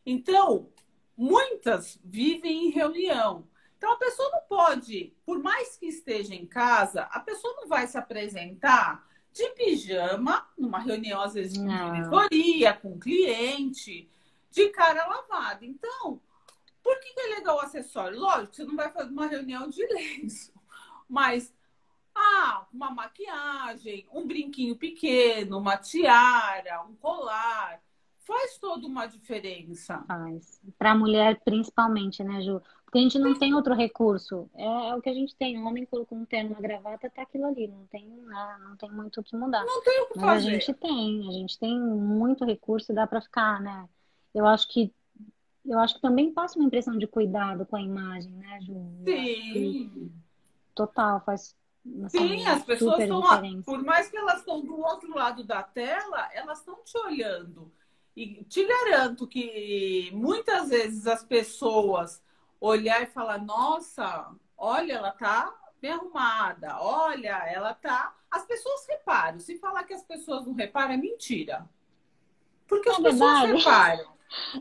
[0.03, 0.69] Então,
[1.15, 3.47] muitas vivem em reunião.
[3.77, 7.87] Então, a pessoa não pode, por mais que esteja em casa, a pessoa não vai
[7.87, 14.09] se apresentar de pijama, numa reunião, às vezes, com diretoria, com cliente
[14.51, 15.65] de cara lavada.
[15.65, 16.21] Então,
[16.83, 18.19] por que, que é legal o acessório?
[18.19, 20.53] Lógico, você não vai fazer uma reunião de lenço,
[21.07, 21.53] mas
[22.13, 27.81] ah, uma maquiagem, um brinquinho pequeno, uma tiara, um colar,
[28.19, 30.03] faz toda uma diferença.
[30.07, 30.61] Faz.
[30.77, 32.61] Para a mulher, principalmente, né, Ju?
[32.83, 34.49] Porque a gente não tem outro recurso.
[34.53, 35.57] É, é, o que a gente tem.
[35.57, 37.65] O homem colocou um terno, uma gravata, tá aquilo ali.
[37.65, 39.63] Não tem, né, não tem muito o que mudar.
[39.63, 40.49] Não tem o que Mas fazer.
[40.49, 41.29] a gente tem.
[41.29, 43.87] A gente tem muito recurso e dá para ficar, né?
[44.33, 44.93] Eu acho que
[45.65, 48.73] eu acho que também passa uma impressão de cuidado com a imagem, né, Ju?
[49.05, 50.11] Sim.
[50.73, 51.55] Total, faz.
[52.03, 53.61] Assim, Sim, as pessoas estão.
[53.63, 57.71] Por mais que elas estão do outro lado da tela, elas estão te olhando.
[58.15, 62.21] E te garanto que muitas vezes as pessoas
[62.59, 68.15] olhar e falar, nossa, olha, ela tá bem arrumada, olha, ela tá.
[68.29, 69.39] As pessoas reparam.
[69.39, 71.67] Se falar que as pessoas não reparam, é mentira.
[72.67, 74.11] Porque as é pessoas reparam.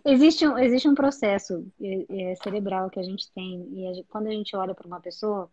[0.04, 4.06] Existe um, existe um processo é, é, cerebral que a gente tem, e a gente,
[4.09, 5.50] quando a gente olha para uma pessoa,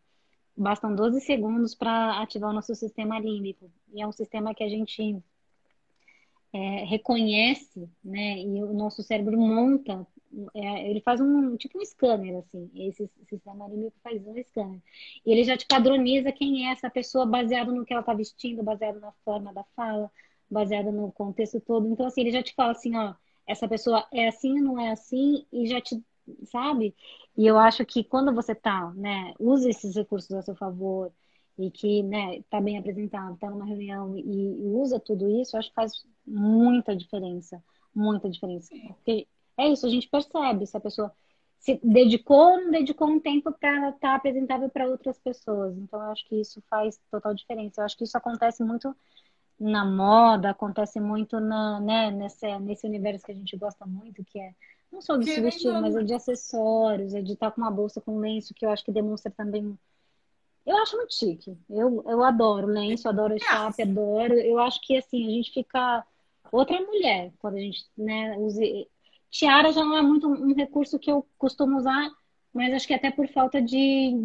[0.56, 3.70] bastam 12 segundos para ativar o nosso sistema límbico.
[3.94, 5.22] E é um sistema que a gente
[6.52, 8.40] é, reconhece, né?
[8.40, 10.06] E o nosso cérebro monta,
[10.56, 12.72] é, ele faz um tipo um scanner, assim.
[12.76, 14.82] Esse sistema límbico faz um scanner.
[15.26, 18.64] E ele já te padroniza quem é essa pessoa baseado no que ela está vestindo,
[18.64, 20.12] baseado na forma da fala,
[20.50, 21.88] baseado no contexto todo.
[21.88, 23.14] Então, assim, ele já te fala assim, ó
[23.48, 26.04] essa pessoa é assim, não é assim, e já te,
[26.52, 26.96] sabe?
[27.38, 31.12] E eu acho que quando você tá, né, usa esses recursos a seu favor
[31.58, 34.24] e que, né, tá bem apresentado, tá numa reunião e,
[34.76, 35.94] usa tudo isso, acho que faz
[36.26, 37.64] muita diferença,
[37.96, 38.70] muita diferença.
[38.96, 41.12] Porque é isso, a gente percebe se a pessoa
[41.60, 45.76] se dedicou ou não dedicou um tempo para estar tá apresentável para outras pessoas.
[45.78, 47.82] Então, eu acho que isso faz total diferença.
[47.82, 48.96] Eu acho que isso acontece muito
[49.60, 54.40] na moda, acontece muito na, né, nesse, nesse universo que a gente gosta muito, que
[54.40, 54.54] é
[54.92, 58.00] não só do se vestir, mas é de acessórios, é de estar com uma bolsa
[58.00, 59.78] com lenço, que eu acho que demonstra também.
[60.66, 61.58] Eu acho muito chique.
[61.70, 64.34] Eu, eu adoro lenço, adoro chape, adoro.
[64.34, 66.06] Eu acho que assim, a gente fica
[66.52, 67.32] outra mulher.
[67.40, 68.88] Quando a gente, né, use...
[69.30, 72.10] Tiara já não é muito um recurso que eu costumo usar,
[72.58, 73.76] mas acho que até por falta de,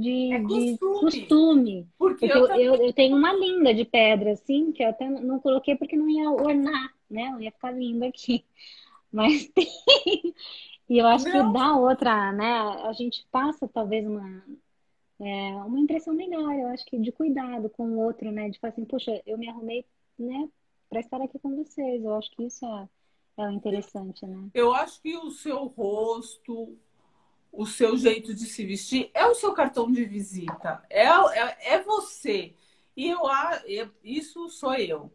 [0.01, 1.01] de, É de costume.
[1.01, 1.89] costume.
[1.99, 2.65] Porque Porque eu também.
[2.67, 6.09] eu, eu tenho uma linda de pedra, assim, que eu até não coloquei porque não
[6.09, 7.31] ia ornar, né?
[7.31, 8.45] Não ia ficar lindo aqui.
[9.13, 9.69] Mas tem.
[10.89, 11.53] E eu acho que Não.
[11.53, 12.53] dá outra, né?
[12.85, 14.45] A gente passa talvez uma,
[15.21, 18.49] é, uma impressão melhor, eu acho que de cuidado com o outro, né?
[18.51, 19.85] De falar assim, poxa, eu me arrumei,
[20.19, 20.49] né,
[20.91, 22.05] para estar aqui com vocês.
[22.05, 22.89] Eu acho que isso é,
[23.39, 24.49] é o interessante, né?
[24.55, 26.77] Eu acho que o seu rosto,
[27.53, 30.85] o seu jeito de se vestir é o seu cartão de visita.
[30.91, 32.55] É, é, é você.
[32.97, 33.63] E eu, a-
[34.03, 35.13] isso sou eu.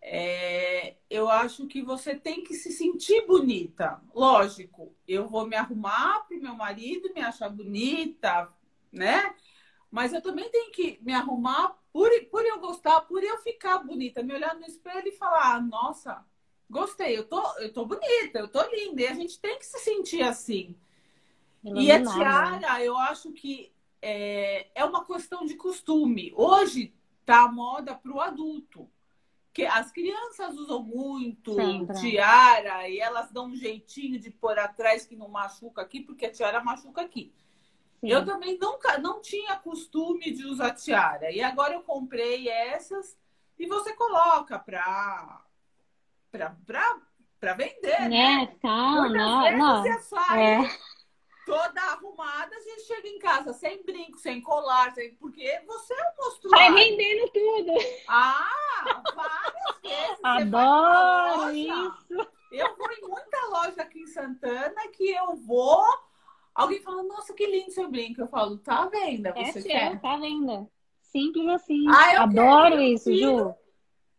[0.00, 4.00] É, eu acho que você tem que se sentir bonita.
[4.14, 8.48] Lógico, eu vou me arrumar para o meu marido me achar bonita,
[8.92, 9.34] né?
[9.90, 14.22] Mas eu também tenho que me arrumar por, por eu gostar, por eu ficar bonita,
[14.22, 16.24] me olhar no espelho e falar: "Ah, nossa,
[16.70, 19.02] gostei, eu tô, eu tô bonita, eu tô linda.
[19.02, 20.76] E a gente tem que se sentir assim.
[21.64, 22.58] E a Iluminada, né?
[22.58, 26.32] tiara, eu acho que é, é uma questão de costume.
[26.36, 26.94] Hoje
[27.26, 28.88] tá a moda para o adulto.
[29.52, 31.98] Que as crianças usam muito Sempre.
[31.98, 36.30] tiara e elas dão um jeitinho de pôr atrás que não machuca aqui, porque a
[36.32, 37.32] tiara machuca aqui.
[38.00, 38.08] Sim.
[38.08, 41.32] Eu também nunca não tinha costume de usar tiara.
[41.32, 43.18] E agora eu comprei essas
[43.58, 45.42] e você coloca para
[47.40, 48.08] para vender, né?
[48.08, 48.56] Né?
[48.60, 49.82] Tá, não, não.
[49.82, 50.78] você sai É,
[51.48, 55.14] toda arrumada, a gente chega em casa sem brinco, sem colar, sem...
[55.14, 56.74] porque você é um monstruário.
[56.74, 57.72] vendendo tudo.
[58.06, 60.20] Ah, várias vezes.
[60.22, 62.28] Vai Adoro isso.
[62.52, 65.82] Eu vou em muita loja aqui em Santana que eu vou.
[66.54, 68.20] Alguém fala, nossa, que lindo seu brinco.
[68.20, 70.00] Eu falo, tá à venda, É você seu, quer?
[70.00, 70.68] tá vendo?
[71.02, 71.84] Simples assim.
[71.88, 73.54] Ah, Adoro isso, Ju.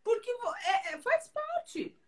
[0.03, 0.29] Porque
[0.65, 1.98] é- é- faz parte.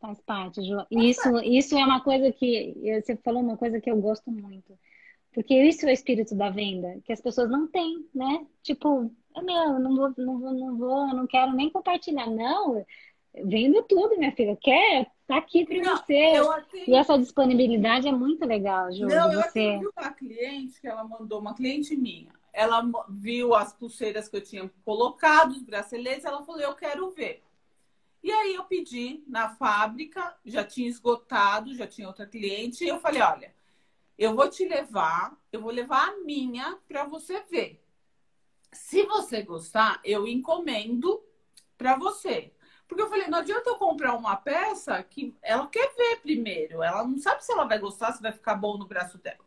[0.00, 0.86] Faz parte, Ju.
[0.90, 4.78] Isso, isso é uma coisa que você falou uma coisa que eu gosto muito.
[5.34, 8.46] Porque isso é o espírito da venda, que as pessoas não têm, né?
[8.62, 12.28] Tipo, é meu, eu não vou, não vou, não vou, não quero nem compartilhar.
[12.28, 12.84] Não,
[13.44, 14.56] vendo tudo, minha filha.
[14.56, 15.10] Quer?
[15.26, 16.32] Tá aqui para você.
[16.34, 19.60] eu atendi, E essa disponibilidade é muito legal, Ju, não, eu você.
[19.60, 22.32] atendi uma cliente que ela mandou, uma cliente minha.
[22.52, 27.42] Ela viu as pulseiras que eu tinha colocado, os braceletes, ela falou, eu quero ver.
[28.22, 32.98] E aí eu pedi na fábrica, já tinha esgotado, já tinha outra cliente, e eu
[32.98, 33.54] falei, olha,
[34.18, 37.82] eu vou te levar, eu vou levar a minha para você ver.
[38.72, 41.22] Se você gostar, eu encomendo
[41.76, 42.52] para você.
[42.88, 46.82] Porque eu falei, não adianta eu comprar uma peça que ela quer ver primeiro.
[46.82, 49.46] Ela não sabe se ela vai gostar, se vai ficar bom no braço dela.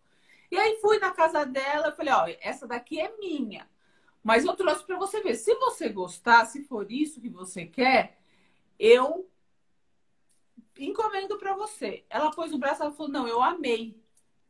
[0.49, 3.67] E aí fui na casa dela, eu falei, ó, essa daqui é minha.
[4.23, 5.36] Mas eu trouxe para você ver.
[5.36, 8.20] Se você gostar, se for isso que você quer,
[8.82, 9.30] eu
[10.80, 12.04] encomendo para você.
[12.10, 13.96] Ela pôs o braço, ela falou, não, eu amei.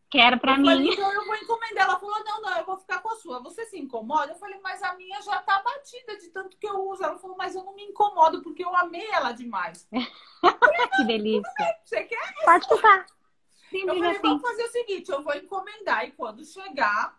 [0.09, 0.93] Quero pra Eu falei, mim.
[0.93, 1.85] então eu vou encomendar.
[1.89, 3.41] Ela falou, não, não, eu vou ficar com a sua.
[3.43, 4.31] Você se incomoda?
[4.31, 7.03] Eu falei, mas a minha já tá batida de tanto que eu uso.
[7.03, 9.87] Ela falou, mas eu não me incomodo porque eu amei ela demais.
[10.95, 11.43] Que delícia.
[11.85, 12.33] Você quer?
[12.43, 13.05] Pode ficar.
[13.05, 14.21] Eu Simples falei, assim.
[14.21, 17.17] vamos fazer o seguinte, eu vou encomendar e quando chegar,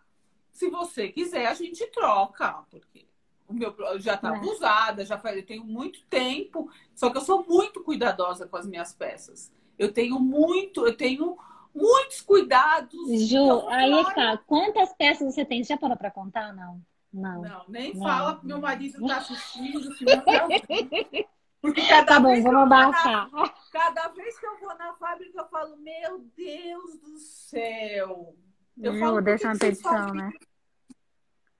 [0.51, 3.07] se você quiser, a gente troca, porque
[3.47, 4.41] o meu já estava É.
[4.41, 8.65] usada, já faz, eu tenho muito tempo, só que eu sou muito cuidadosa com as
[8.65, 9.51] minhas peças.
[9.77, 11.37] Eu tenho muito, eu tenho
[11.73, 12.99] muitos cuidados.
[13.27, 14.37] Ju, Então, aí é que tá.
[14.45, 15.63] Quantas peças você tem?
[15.63, 16.53] Você já parou pra contar?
[16.53, 16.81] Não.
[17.11, 17.41] Não.
[17.41, 18.01] Não, nem Não.
[18.01, 19.89] fala pro meu marido tá assistindo.
[21.61, 23.29] Porque cada Tá bom, vez que eu vamos vou na abaixar.
[23.71, 28.35] Cada vez que eu vou na fábrica, eu falo, meu Deus do céu.
[28.81, 30.31] Eu Ju, falo, deixa uma petição, fazem né?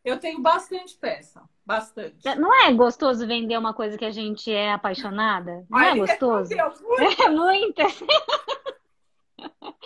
[0.04, 1.42] Eu tenho bastante peça.
[1.66, 2.36] Bastante.
[2.38, 5.66] Não é gostoso vender uma coisa que a gente é apaixonada?
[5.70, 6.54] Não é Ai, gostoso?
[6.56, 6.82] meu Deus,
[7.20, 7.82] É muito.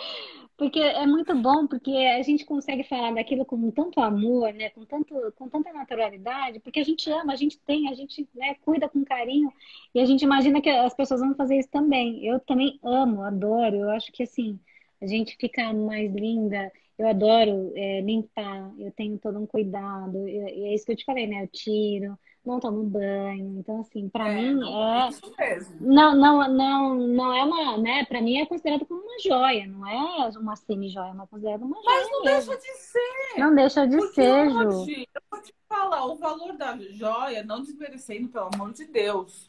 [0.56, 4.70] Porque é muito bom, porque a gente consegue falar daquilo com tanto amor, né?
[4.70, 8.56] Com tanto, com tanta naturalidade, porque a gente ama, a gente tem, a gente, né,
[8.64, 9.52] cuida com carinho
[9.94, 12.26] e a gente imagina que as pessoas vão fazer isso também.
[12.26, 13.76] Eu também amo, adoro.
[13.76, 14.58] Eu acho que assim,
[15.00, 16.72] a gente fica mais linda.
[16.98, 21.04] Eu adoro é, limpar, eu tenho todo um cuidado, e é isso que eu te
[21.04, 21.44] falei, né?
[21.44, 23.58] Eu tiro, não tomo banho.
[23.60, 25.08] Então, assim, pra É, mim é.
[25.08, 25.76] isso mesmo.
[25.80, 28.04] Não, não, não, não é uma, né?
[28.06, 31.80] Pra mim é considerado como uma joia, não é uma semi-joia, é uma considerada uma
[31.80, 32.50] joia Mas não mesmo.
[32.52, 33.38] deixa de ser.
[33.38, 34.68] Não deixa de Porque ser, Ju.
[34.68, 39.48] hoje, eu vou te falar, o valor da joia, não desmerecendo, pelo amor de Deus.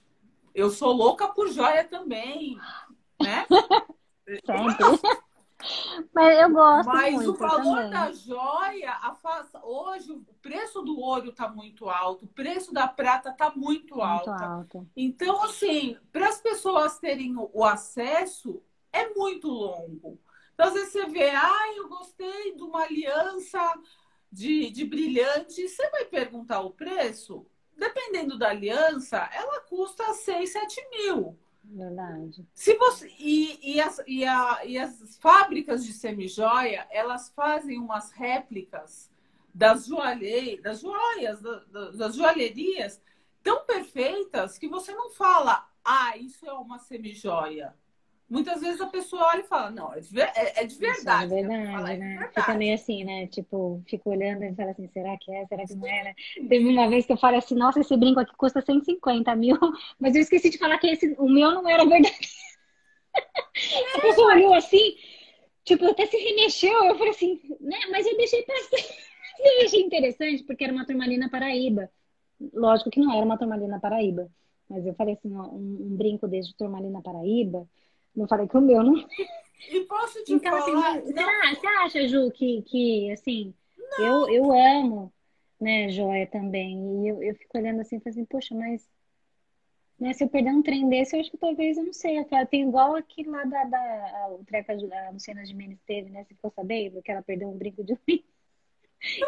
[0.54, 2.58] Eu sou louca por joia também,
[3.20, 3.48] né?
[4.46, 4.86] Sempre.
[6.14, 7.90] Mas eu gosto Mas muito o valor também.
[7.90, 9.16] da joia, a
[9.64, 14.02] hoje o preço do ouro está muito alto, o preço da prata está muito Muito
[14.02, 14.30] alto.
[14.30, 14.88] alto.
[14.96, 20.20] Então, assim, para as pessoas terem o o acesso, é muito longo.
[20.54, 23.60] Então, às vezes você vê, ah, eu gostei de uma aliança
[24.32, 25.68] de, de brilhante.
[25.68, 27.46] Você vai perguntar o preço?
[27.76, 31.38] Dependendo da aliança, ela custa 6, 7 mil.
[31.72, 32.48] Verdade.
[32.54, 38.12] Se você, e, e, as, e, a- e as fábricas de semijoia, elas fazem umas
[38.12, 39.10] réplicas
[39.54, 43.02] das, joalhei, das joias, da- da- das joalherias
[43.44, 47.76] tão perfeitas que você não fala, ah, isso é uma semijoia.
[48.30, 50.84] Muitas vezes a pessoa olha e fala, não, é de, ver- é- é de Isso
[50.86, 51.34] é verdade.
[51.34, 52.10] verdade, falo, é né?
[52.18, 52.34] verdade.
[52.36, 53.28] Fica meio assim, né?
[53.28, 55.46] Tipo, fico olhando e falo assim, será que é?
[55.48, 56.04] Será que não é?
[56.04, 56.16] né?
[56.48, 59.58] Teve uma vez que eu falei assim, nossa, esse brinco aqui custa 150 mil,
[60.00, 62.16] mas eu esqueci de falar que esse, o meu não era verdade.
[63.96, 64.96] A pessoa olhou assim,
[65.66, 66.86] tipo, até se remexeu.
[66.86, 67.78] Eu falei assim, né?
[67.92, 68.78] Mas eu deixei passar.
[69.42, 71.90] Eu achei interessante porque era uma turmalina paraíba.
[72.54, 74.30] Lógico que não era uma turmalina paraíba,
[74.70, 77.66] mas eu falei assim, ó, um, um brinco desse de turmalina paraíba.
[78.24, 78.96] Eu falei que o meu não
[79.70, 83.54] E posso te então, assim, falar, mas não, será, você acha, Ju, que, que assim,
[84.00, 85.12] eu, eu amo,
[85.60, 88.88] né, joia também, e eu, eu fico olhando assim, e falo assim, poxa, mas,
[90.00, 92.26] né, se eu perder um trem desse, eu acho que talvez, eu não sei, eu
[92.26, 93.78] falo, tem igual aquele lá da, da
[94.26, 97.50] a- o treco que a Luciana Gimenez teve, né, você ficou sabendo que ela perdeu
[97.50, 98.24] um brinco de rim,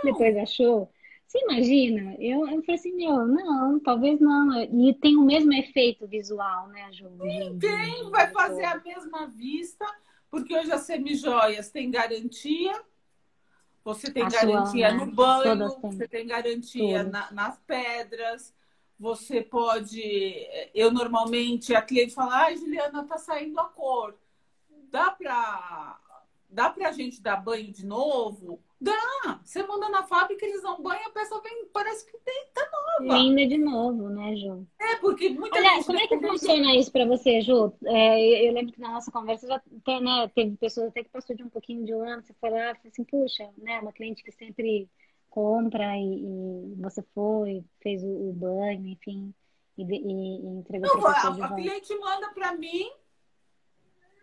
[0.04, 0.90] depois achou.
[1.32, 2.14] Você imagina?
[2.20, 4.62] Eu, eu falei assim, meu, não, talvez não.
[4.64, 7.08] E tem o mesmo efeito visual, né, Ju?
[7.08, 9.86] de- tem, vai fazer a mesma vista,
[10.30, 12.74] porque hoje as semijoias têm garantia.
[13.86, 15.06] Você tem A sua, garantia né?
[15.06, 18.54] no banho, você tem garantia na- nas pedras.
[19.00, 20.04] Você pode.
[20.76, 24.20] Eu normalmente a cliente fala: ai, Juliana, tá saindo a cor.
[24.90, 25.98] Dá pra,
[26.50, 28.62] dá pra gente dar banho de novo?
[28.82, 29.40] Dá!
[29.44, 32.68] Você manda na fábrica, eles dão banho, a peça vem, parece que tem, tá
[33.00, 33.16] nova.
[33.20, 34.68] Linda de novo, né, Ju?
[34.80, 35.86] É, porque muita Aliás, gente.
[35.86, 37.72] como é que funciona isso para você, Ju?
[37.86, 41.36] É, eu, lembro que na nossa conversa já tem, né, teve pessoas até que passou
[41.36, 43.94] de um pouquinho de um ano, você foi lá e falou assim, puxa, né, uma
[43.94, 44.90] cliente que sempre
[45.30, 49.32] compra e, e você foi, fez o, o banho, enfim,
[49.78, 52.92] e, e- e entregou Não, a, a cliente manda para mim,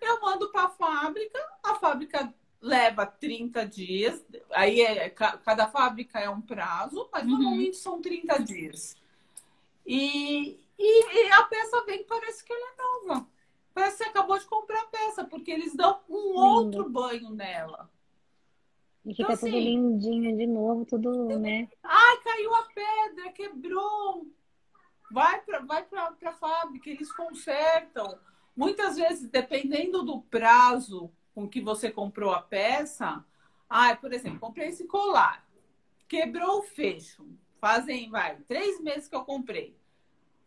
[0.00, 6.18] eu mando para a fábrica, a fábrica leva 30 dias, aí é, ca- cada fábrica
[6.18, 7.38] é um prazo, mas Uhum.
[7.38, 8.96] normalmente são 30 dias.
[9.86, 12.76] E, e, e a peça vem, parece que ela é
[13.08, 13.28] nova.
[13.74, 17.90] Parece que você acabou de comprar a peça, porque eles dão um outro banho nela.
[19.04, 21.68] E fica Então, tudo assim, lindinho de novo, tudo, né?
[21.82, 24.26] Ai, caiu a pedra, quebrou.
[25.10, 28.18] Vai para vai pra, pra fábrica, eles consertam.
[28.56, 33.24] Muitas vezes, dependendo do prazo com que você comprou a peça,
[33.70, 35.44] ai, por exemplo, comprei esse colar,
[36.08, 37.24] quebrou o fecho.
[37.60, 39.76] Fazem, vai, três meses que eu comprei.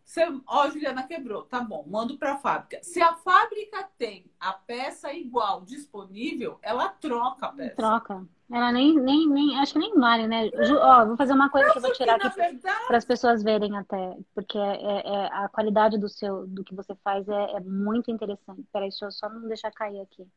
[0.04, 2.84] Você, ó, Juliana quebrou, tá bom, mando para a fábrica.
[2.84, 7.76] Se a fábrica tem a peça igual disponível, ela troca a peça.
[7.76, 8.28] Troca.
[8.52, 10.50] Ela nem, nem, nem, acho que nem vale, né?
[10.50, 13.78] Ju, ó, vou fazer uma coisa que eu vou tirar aqui para as pessoas verem
[13.78, 17.60] até, porque é, é- é- a qualidade do seu, do que você faz é, é
[17.62, 18.66] muito interessante.
[18.74, 20.28] Peraí, deixa eu só não deixar cair aqui.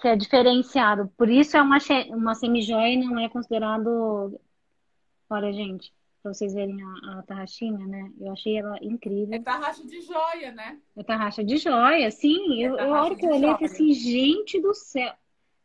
[0.00, 1.08] Que é diferenciado.
[1.16, 4.40] Por isso é uma, uma semijoia e não é considerado.
[5.28, 8.12] Olha, gente, para vocês verem a, a tarraxinha, né?
[8.20, 9.42] Eu achei ela é incrível.
[9.42, 10.80] tarraxa de joia, né?
[10.96, 12.62] É tarraxa de joia, sim.
[12.62, 15.12] É Eu, hora que eu olhei, assim, gente do céu.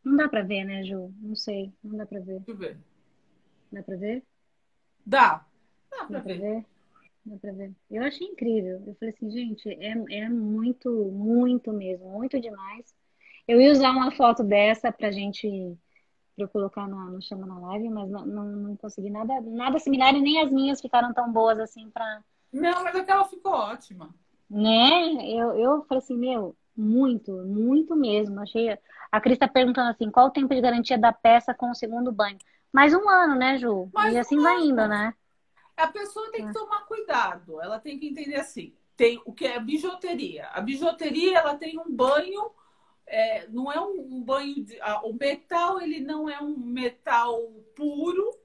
[0.04, 1.14] Não dá para ver, né, Ju?
[1.22, 1.72] Não sei.
[1.84, 2.40] Não dá para ver.
[2.40, 2.78] Deixa eu ver.
[3.72, 4.24] Dá para ver?
[5.06, 5.46] Dá.
[5.90, 6.40] Dá pra Dá pra ver.
[6.42, 6.66] ver?
[7.26, 7.72] Dá pra ver.
[7.90, 8.84] Eu achei incrível.
[8.86, 12.94] Eu falei assim, gente, é, é muito, muito mesmo, muito demais.
[13.48, 15.48] Eu ia usar uma foto dessa pra gente,
[16.36, 19.80] pra eu colocar no, no Chama na Live, mas não, não, não consegui nada, nada
[19.80, 24.14] similar e nem as minhas ficaram tão boas assim pra, Não, mas aquela ficou ótima.
[24.50, 25.16] né?
[25.32, 28.40] Eu, eu falei assim, meu, muito, muito mesmo.
[28.42, 28.78] Achei.
[29.12, 32.12] A Cris tá perguntando assim, qual o tempo de garantia da peça com o segundo
[32.12, 32.38] banho?
[32.72, 33.90] Mais um ano, né, Ju?
[33.94, 35.14] Mais E um assim vai indo, né?
[35.78, 37.62] A pessoa tem que tomar cuidado.
[37.62, 38.74] Ela tem que entender assim.
[38.98, 40.48] Tem o que é bijuteria.
[40.48, 42.52] A bijuteria ela tem um banho,
[43.08, 47.40] é, não é um, banho de, ah, o metal ele não é um metal
[47.76, 48.36] puro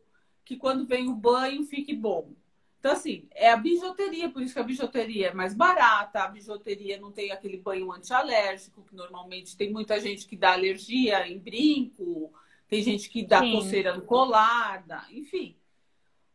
[0.44, 2.32] que quando vem o banho fique bom.
[2.78, 6.22] Então assim é a bijuteria, por isso que a bijuteria é mais barata.
[6.22, 11.26] A bijuteria não tem aquele banho antialérgico que normalmente tem muita gente que dá alergia
[11.28, 12.32] em brinco,
[12.68, 13.52] tem gente que dá Sim.
[13.52, 15.56] coceira no colar, enfim.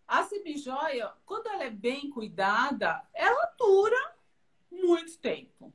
[0.08, 4.16] A semijoia, quando ela é bem cuidada, ela dura
[4.72, 5.74] muito tempo.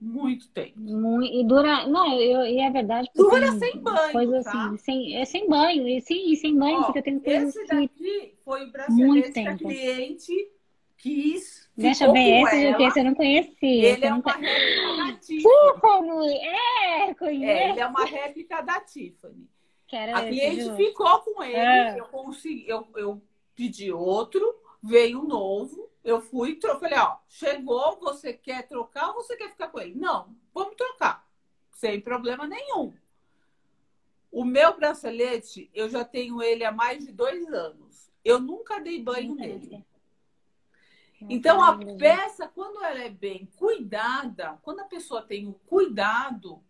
[0.00, 0.80] Muito tempo.
[0.80, 1.86] Muito, e dura.
[1.86, 3.10] Não, eu, e é verdade.
[3.14, 4.12] Dura sem banho.
[4.12, 4.50] Coisa tá?
[4.66, 5.86] assim, sem, é sem banho.
[5.86, 7.74] E sim, sem banho, Ó, porque eu tenho coisas Esse que.
[7.76, 9.58] daqui foi o bracelete Muito que a tempo.
[9.68, 10.48] cliente
[10.96, 11.68] quis.
[11.76, 12.78] Deixa eu ver, esse ela.
[12.90, 13.92] você não conhecia.
[13.92, 16.38] Ele é uma réplica da Tiffany.
[16.42, 17.70] É, É, conheço.
[17.72, 19.48] ele é uma réplica da Tiffany.
[19.86, 21.98] Quero A cliente ficou com ele, É.
[21.98, 23.20] eu consegui, eu, eu
[23.56, 29.36] pedi outro, veio um novo, eu fui, falei, ó, chegou, você quer trocar ou você
[29.36, 29.94] quer ficar com ele?
[29.94, 31.28] Não, vamos trocar,
[31.70, 32.94] sem problema nenhum.
[34.30, 38.10] O meu bracelete, eu já tenho ele há mais de dois anos.
[38.24, 39.84] Eu nunca dei banho nele.
[41.28, 46.62] Então, a peça, quando ela é bem cuidada, quando a pessoa tem o cuidado,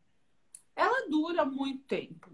[0.75, 2.31] ela dura muito tempo.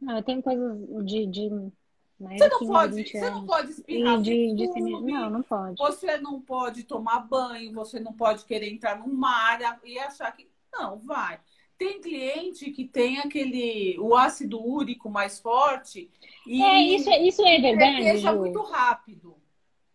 [0.00, 1.26] Não, eu tenho coisas de.
[1.26, 1.72] de
[2.20, 3.46] Você não 15, pode, 20 você não anos.
[3.46, 5.00] pode espirrar de, de semi...
[5.12, 5.76] Não, não pode.
[5.78, 10.48] você não pode tomar banho, você não pode querer entrar num mar e achar que.
[10.72, 11.40] Não, vai.
[11.78, 16.10] Tem cliente que tem aquele o ácido úrico mais forte
[16.46, 18.38] e É, isso, é- isso é verdade, deixa Ju.
[18.38, 19.36] muito rápido.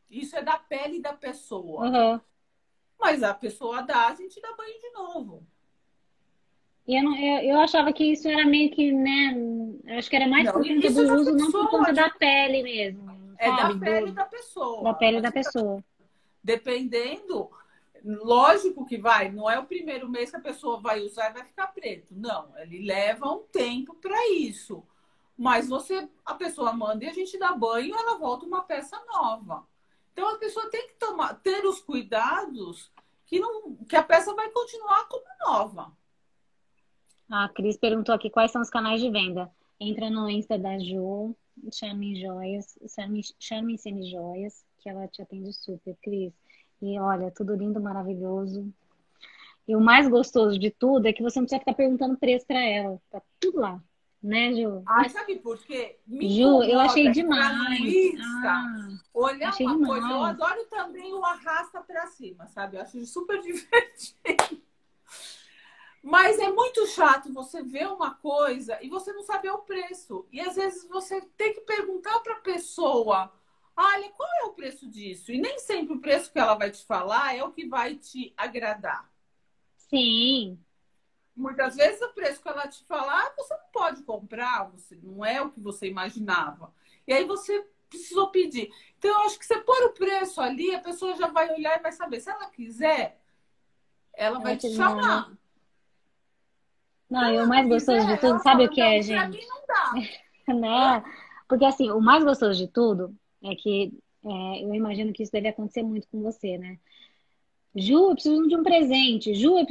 [0.09, 1.87] Isso é da pele da pessoa.
[1.87, 2.21] Aham.
[2.99, 5.45] Mas a pessoa dá, a gente dá banho de novo.
[6.87, 9.33] E eu, não, eu, eu achava que isso era meio que, né?
[9.85, 11.93] eu Acho que era mais Não, por conta do da uso, não por pessoa, conta
[11.93, 13.35] da pele mesmo.
[13.37, 13.79] É da sabe?
[13.79, 14.83] pele Do- da pessoa.
[14.83, 15.83] da pele da pessoa.
[16.43, 17.49] Dependendo,
[18.03, 21.43] lógico que vai, não é o primeiro mês que a pessoa vai usar e vai
[21.43, 22.13] ficar preto.
[22.15, 24.83] Não, ele leva um tempo para isso.
[25.37, 29.65] Mas você, a pessoa manda e a gente dá banho, ela volta uma peça nova.
[30.13, 32.89] Então a pessoa tem que tomar, ter os cuidados
[33.25, 35.91] que, não, que a peça vai continuar como nova.
[37.29, 39.49] A Cris perguntou aqui quais são os canais de venda.
[39.79, 41.35] Entra no Insta da Ju,
[41.73, 42.77] Charme Joias,
[43.39, 46.31] Charme, Semi Joias, que ela te atende super, Cris.
[46.81, 48.71] E olha, tudo lindo, maravilhoso.
[49.67, 52.61] E o mais gostoso de tudo é que você não precisa ficar perguntando preço pra
[52.61, 53.01] ela.
[53.09, 53.81] Tá tudo lá,
[54.21, 54.83] né, Ju?
[54.85, 55.97] Ai, sabe por quê?
[56.05, 57.79] Me Ju, eu achei demais.
[57.81, 59.99] Luísa, Ah, olhar achei uma demais.
[60.03, 60.13] coisa.
[60.13, 62.77] Eu adoro também o arrasta pra cima, sabe?
[62.77, 64.61] Eu acho super divertido.
[66.05, 70.27] Mas é muito chato você ver uma coisa e você não saber o preço.
[70.31, 73.33] E às vezes você tem que perguntar para a pessoa:
[73.75, 75.31] olha, qual é o preço disso?
[75.31, 78.31] E nem sempre o preço que ela vai te falar é o que vai te
[78.37, 79.11] agradar.
[79.89, 80.59] sim.
[81.35, 85.41] Muitas vezes o preço que ela te falar, você não pode comprar, você não é
[85.41, 86.71] o que você imaginava.
[87.07, 88.71] E aí você precisou pedir.
[88.97, 91.81] Então, eu acho que você pôr o preço ali, a pessoa já vai olhar e
[91.81, 92.21] vai saber.
[92.21, 93.19] Se ela quiser,
[94.13, 95.35] ela vai te chamar.
[97.09, 99.37] Não, e o mais gostoso de tudo, sabe o que é, "Não, pra gente?
[99.37, 99.93] mim não dá.
[100.47, 101.03] Né?
[101.47, 103.91] Porque assim, o mais gostoso de tudo é que
[104.23, 106.77] é, eu imagino que isso deve acontecer muito com você, né?
[107.75, 109.33] Ju, eu preciso de um presente.
[109.33, 109.65] Ju, eu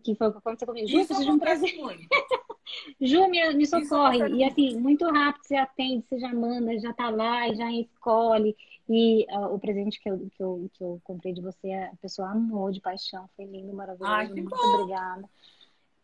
[0.00, 0.86] que foi o que aconteceu comigo.
[0.86, 2.08] Ju, eu preciso de um presente.
[3.00, 4.28] Ju, me, me socorre.
[4.34, 8.54] E assim, muito rápido você atende, você já manda, já tá lá e já escolhe.
[8.88, 12.30] E ah, o presente que eu, que, eu, que eu comprei de você, a pessoa
[12.30, 13.28] amou de paixão.
[13.34, 14.12] Foi lindo, maravilhoso.
[14.12, 14.74] Ai, que muito bom.
[14.74, 15.28] obrigada.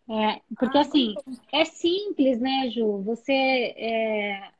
[0.09, 1.15] É, porque que assim,
[1.53, 3.03] é simples, né, Ju?
[3.03, 4.51] Você é,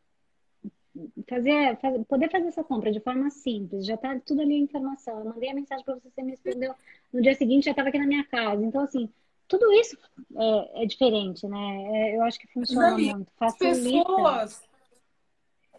[1.29, 5.19] fazer, faz- poder fazer essa compra de forma simples, já tá tudo ali a informação.
[5.19, 6.75] Eu mandei a mensagem para você, você me respondeu.
[7.13, 8.65] No dia seguinte já estava aqui na minha casa.
[8.65, 9.09] Então, assim,
[9.47, 9.99] tudo isso
[10.37, 11.83] é, é diferente, né?
[11.93, 14.05] É, eu acho que funciona Não, muito, As facilita.
[14.05, 14.63] pessoas.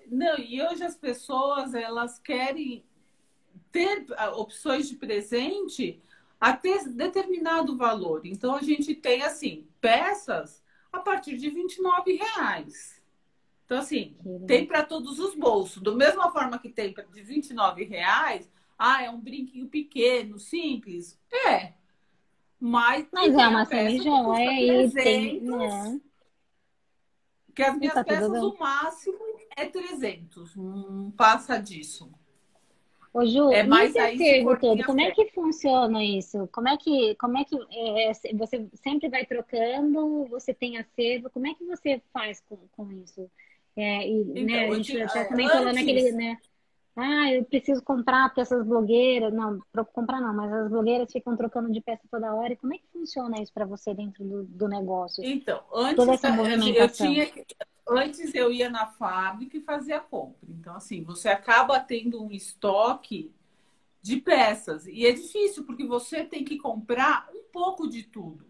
[0.07, 2.83] Não, e hoje as pessoas elas querem
[3.71, 5.99] ter ah, opções de presente
[6.39, 8.25] até determinado valor.
[8.25, 13.01] Então a gente tem assim peças a partir de 29 reais.
[13.65, 14.15] Então assim
[14.47, 15.81] tem para todos os bolsos.
[15.81, 21.19] Da mesma forma que tem de 29 reais, ah, é um brinquinho pequeno, simples.
[21.31, 21.73] É.
[22.59, 25.39] Mas, Mas é uma semi-joia custa e tem.
[25.39, 26.01] 300, né?
[27.55, 29.17] que as minhas tá peças, o máximo
[29.55, 30.55] é 300.
[30.55, 32.11] Não passa disso.
[33.15, 36.49] Ô, Ju, É mais aí acervo todo, como é que funciona isso?
[36.51, 40.25] Como é que, como é que é, você sempre vai trocando?
[40.29, 41.29] Você tem acervo?
[41.29, 43.31] Como é que você faz com, com isso?
[43.77, 46.37] É, e, Então, né, a gente já lá antes- naquele, né?
[46.97, 51.35] Ah, eu preciso comprar porque essas blogueiras, não, pra comprar não, mas as blogueiras ficam
[51.35, 52.53] trocando de peça toda hora.
[52.53, 55.21] E como é que funciona isso para você dentro do, do negócio?
[55.23, 57.07] Então, antes Toda essa eu movimentação.
[57.07, 57.45] tinha que-
[57.89, 60.37] antes eu ia na fábrica e fazia a compra.
[60.49, 63.31] Então, assim, você acaba tendo um estoque
[64.01, 64.87] de peças.
[64.87, 68.45] E é difícil, porque você tem que comprar um pouco de tudo.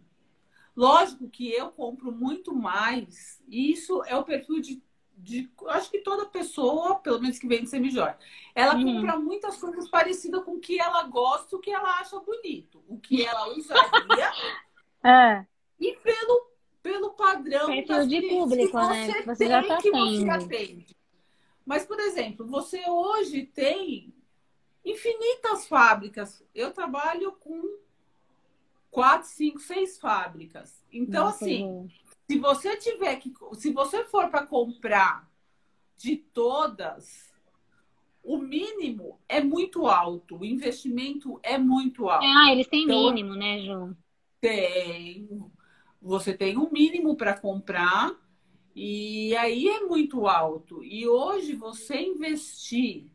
[0.76, 3.42] Lógico que eu compro muito mais.
[3.48, 4.84] E isso é o perfil de,
[5.18, 8.18] de acho que toda pessoa, pelo menos que vende semijóia,
[8.54, 8.96] ela Uhum.
[8.96, 13.00] compra muitas coisas parecidas com o que ela gosta, o que ela acha bonito, o
[13.00, 14.32] que ela usaria
[15.04, 15.46] É.
[15.80, 16.48] E pelo,
[16.82, 17.68] pelo padrão
[18.08, 19.06] de público, que né?
[19.08, 20.32] você, você tem, já tá que você tendo.
[20.32, 20.98] atende.
[21.66, 24.14] Mas, por exemplo, você hoje tem
[24.84, 26.44] infinitas fábricas.
[26.54, 27.78] Eu trabalho com
[28.90, 30.84] quatro, cinco, seis fábricas.
[30.92, 32.05] Então, Nossa, assim, Ju.
[32.30, 33.34] Se você tiver que.
[33.54, 35.30] Se você for para comprar
[35.98, 37.34] de todas,
[38.24, 42.26] o mínimo é muito alto, o investimento é muito alto.
[42.26, 43.96] Ah, eles têm Então, mínimo, né, Ju?
[44.42, 45.30] Tem.
[46.02, 48.16] Você tem um mínimo para comprar
[48.76, 50.84] e aí é muito alto.
[50.84, 53.10] E hoje você investir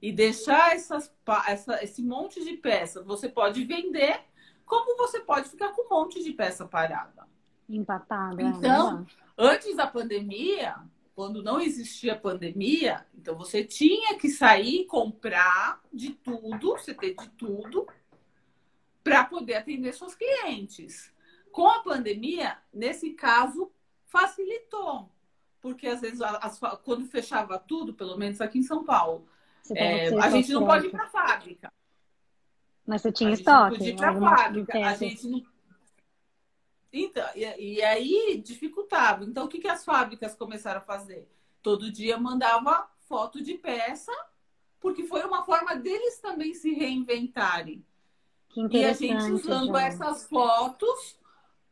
[0.00, 1.10] e deixar essas,
[1.48, 4.20] essa, esse monte de peças, você pode vender,
[4.66, 7.26] como você pode ficar com um monte de peça parada.
[7.68, 8.40] Empatada.
[8.40, 9.16] é Então, verdade.
[9.36, 10.76] Antes da pandemia,
[11.14, 17.14] quando não existia pandemia, então você tinha que sair e comprar de tudo, você ter
[17.14, 17.86] de tudo,
[19.02, 21.12] para poder atender seus clientes.
[21.52, 23.70] Com a pandemia, nesse caso,
[24.06, 25.08] facilitou.
[25.60, 29.26] Porque às vezes, as quando fechava tudo, pelo menos aqui em São Paulo,
[29.74, 31.72] é, a gente não pode ir para a fábrica.
[32.86, 33.78] Mas você tinha a gente não estoque?
[33.78, 34.86] podia ir para a fábrica.
[34.86, 35.53] A gente não...
[36.96, 39.24] Então, e, e aí dificultava.
[39.24, 41.28] Então, o que, que as fábricas começaram a fazer?
[41.60, 44.12] Todo dia mandava foto de peça,
[44.78, 47.84] porque foi uma forma deles também se reinventarem.
[48.48, 49.76] Que E a gente usando Ju.
[49.76, 51.18] essas fotos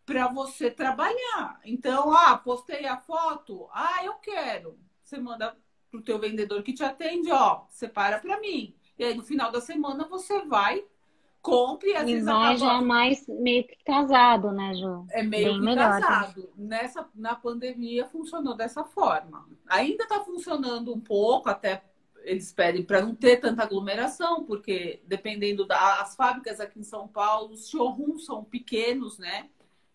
[0.04, 1.60] para você trabalhar.
[1.64, 4.76] Então, ah, postei a foto, ah, eu quero.
[5.04, 5.56] Você manda
[5.88, 8.74] pro teu vendedor que te atende, ó, separa para mim.
[8.98, 10.84] E aí no final da semana você vai,
[11.42, 15.04] compre às E vai já mais meio que casado, né, Ju?
[15.10, 16.06] é meio Bem que melhor, tá?
[16.08, 16.50] casado.
[16.56, 19.46] Nessa, na pandemia funcionou dessa forma.
[19.66, 21.82] Ainda está funcionando um pouco, até
[22.24, 27.52] eles pedem para não ter tanta aglomeração, porque dependendo das fábricas aqui em São Paulo,
[27.52, 29.50] os showrooms são pequenos, né?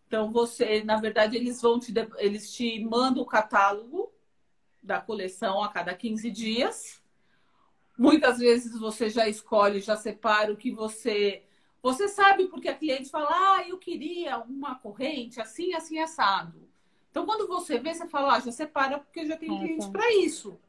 [0.08, 4.12] Então você, na verdade, eles vão te eles te mandam o catálogo
[4.82, 7.02] da coleção a cada 15 dias.
[7.98, 11.44] Muitas vezes você já escolhe, já separa o que você
[11.82, 16.68] você sabe porque a cliente fala, ah, eu queria uma corrente assim, assim, assado.
[17.12, 19.92] Então, quando você vê, você fala, ah, já separa porque já tem É, cliente tá.
[19.92, 20.60] para isso.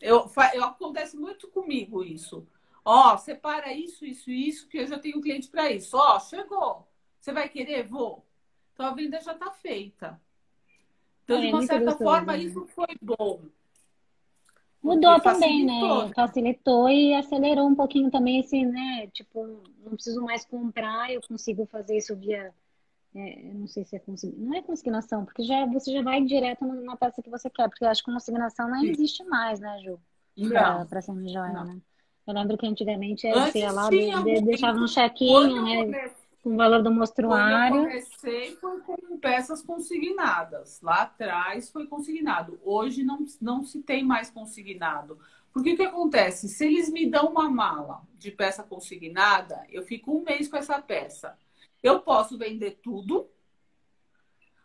[0.00, 2.46] Eu, eu, acontece muito comigo isso.
[2.84, 5.96] Ó, separa isso, isso, isso, que eu já tenho cliente para isso.
[5.96, 6.88] Ó, chegou.
[7.20, 7.84] Você vai querer?
[7.86, 8.26] Vou.
[8.74, 10.20] Então, a venda já está feita.
[11.24, 12.38] Então, É, de uma muito certa gostoso, forma, né?
[12.38, 13.42] isso foi bom.
[14.82, 16.12] Mudou também, facilitou, né?
[16.14, 19.06] Facilitou e acelerou um pouquinho também esse, né?
[19.12, 22.52] Tipo, não preciso mais comprar, eu consigo fazer isso via.
[23.14, 24.46] é, não sei se é consignação.
[24.46, 27.84] Não é consignação, porque já, você já vai direto na peça que você quer, porque
[27.84, 29.98] eu acho que consignação não existe mais, né, Ju?
[30.36, 30.48] Não.
[30.50, 31.78] Pra, pra ser joia, né?
[32.26, 36.12] Eu lembro que antigamente Antes ia lá, de- deixava um chequinho, né?
[36.42, 37.76] Com o valor do Quando eu mostruário.
[37.82, 40.80] comecei foi com peças consignadas.
[40.80, 42.60] Lá atrás foi consignado.
[42.64, 45.18] Hoje não, não se tem mais consignado.
[45.52, 46.48] Porque o que acontece?
[46.48, 50.80] Se eles me dão uma mala de peça consignada, eu fico um mês com essa
[50.80, 51.36] peça.
[51.82, 53.28] Eu posso vender tudo,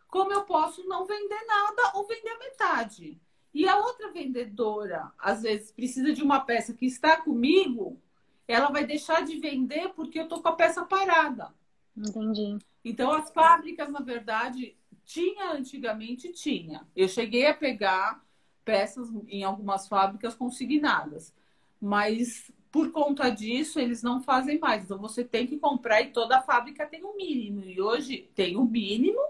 [0.08, 3.20] como eu posso não vender nada ou vender metade.
[3.52, 8.00] E a outra vendedora, às vezes, precisa de uma peça que está comigo,
[8.46, 11.52] ela vai deixar de vender porque eu tô com a peça parada.
[11.96, 12.58] Entendi.
[12.84, 16.86] Então, as fábricas, na verdade, tinha antigamente, tinha.
[16.94, 18.22] Eu cheguei a pegar
[18.64, 21.34] peças em algumas fábricas consignadas,
[21.80, 24.84] mas por conta disso, eles não fazem mais.
[24.84, 27.62] Então, você tem que comprar e toda fábrica tem um mínimo.
[27.64, 29.20] E hoje tem o mínimo,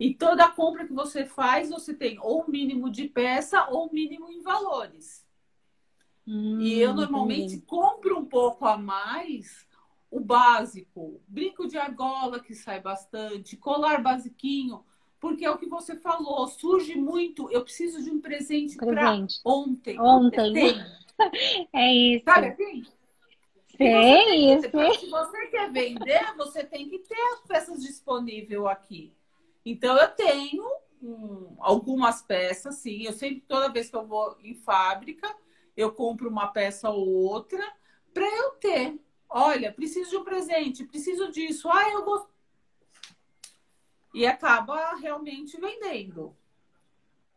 [0.00, 3.92] e toda compra que você faz, você tem ou o mínimo de peça ou o
[3.92, 5.26] mínimo em valores.
[6.26, 7.66] Hum, E eu normalmente entendi.
[7.66, 9.65] compro um pouco a mais
[10.16, 14.82] o básico, brinco de argola que sai bastante, colar basiquinho,
[15.20, 19.40] porque é o que você falou, surge muito, eu preciso de um presente para Presente.
[19.44, 20.00] ontem.
[20.00, 20.52] Ontem.
[20.52, 20.74] Tem,
[21.72, 22.24] É isso.
[22.24, 22.86] sabe assim?
[23.76, 24.94] Sei, Você- sei.
[24.94, 29.12] Se você quer vender, você tem que ter as peças disponíveis aqui.
[29.64, 30.64] Então eu tenho
[31.58, 33.02] algumas peças, sim.
[33.04, 35.28] Eu sempre, toda vez que eu vou em fábrica,
[35.76, 37.62] eu compro uma peça ou outra
[38.14, 38.52] para eu.
[39.66, 41.68] Olha, preciso de um presente, preciso disso.
[41.68, 42.28] Ah, eu gosto.
[44.14, 46.34] E acaba realmente vendendo.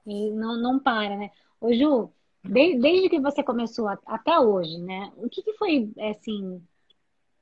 [0.05, 1.31] E não, não para, né?
[1.59, 2.11] Ô, Ju,
[2.43, 5.11] de- desde que você começou até hoje, né?
[5.17, 6.61] O que que foi, assim,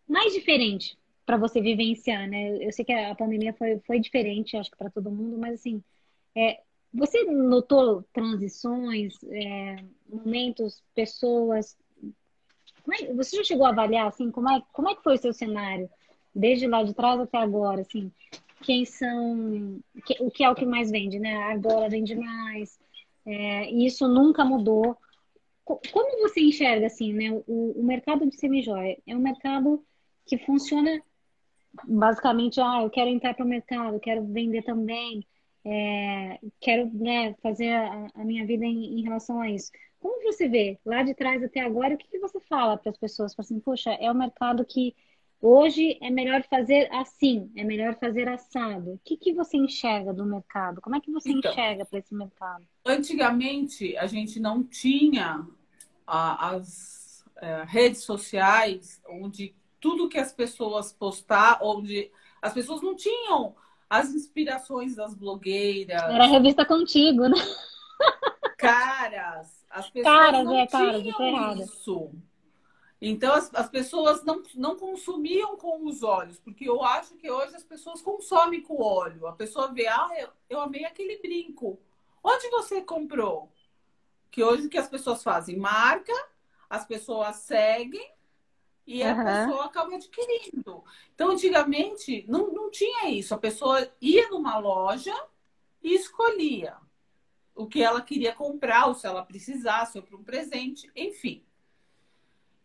[0.07, 2.63] mais diferente para você vivenciar, né?
[2.65, 5.83] Eu sei que a pandemia foi, foi diferente, acho que para todo mundo, mas assim,
[6.33, 6.61] é,
[6.93, 11.77] você notou transições, é, momentos, pessoas?
[12.87, 15.17] Como é- você já chegou a avaliar, assim, como é, como é que foi o
[15.17, 15.89] seu cenário?
[16.33, 18.09] Desde lá de trás até agora, assim,
[18.63, 19.81] quem são,
[20.21, 21.35] o que é o que mais vende, né?
[21.35, 22.79] A argola vende mais,
[23.25, 24.95] é, isso nunca mudou.
[25.65, 27.29] Como você enxerga assim, né?
[27.45, 29.83] O, o mercado de semijoia é um mercado
[30.25, 31.01] que funciona
[31.83, 35.27] basicamente, ah, eu quero entrar para o mercado, quero vender também,
[35.69, 39.69] é, quero né, fazer a, a, minha vida em, em, relação a isso.
[39.99, 42.97] Como você vê lá de trás até agora, o que, que você fala para as
[42.97, 43.35] pessoas?
[43.37, 44.95] Assim, poxa, é um mercado que
[45.41, 48.93] hoje é melhor fazer assim, é melhor fazer assado.
[48.93, 50.79] O que, que você enxerga do mercado?
[50.79, 52.65] Como é que você então, enxerga para esse mercado?
[52.85, 55.45] Antigamente, a gente não tinha
[56.05, 62.09] as é, redes sociais onde tudo que as pessoas postar, onde
[62.41, 63.53] as pessoas não tinham
[63.89, 66.01] as inspirações das blogueiras.
[66.01, 67.37] Era a revista contigo, né?
[68.57, 72.11] Caras, as pessoas caras, não é, caras, tinham isso.
[72.99, 77.55] Então as, as pessoas não, não consumiam com os olhos, porque eu acho que hoje
[77.55, 79.27] as pessoas consomem com o olho.
[79.27, 81.79] A pessoa vê, ah, eu, eu amei aquele brinco.
[82.23, 83.51] Onde você comprou?
[84.31, 85.57] Que hoje o que as pessoas fazem?
[85.57, 86.13] Marca,
[86.69, 88.16] as pessoas seguem
[88.87, 90.81] e a pessoa acaba adquirindo.
[91.13, 93.35] Então, antigamente, não, não tinha isso.
[93.35, 95.13] A pessoa ia numa loja
[95.83, 96.77] e escolhia
[97.53, 101.43] o que ela queria comprar, ou se ela precisasse, ou para um presente, enfim.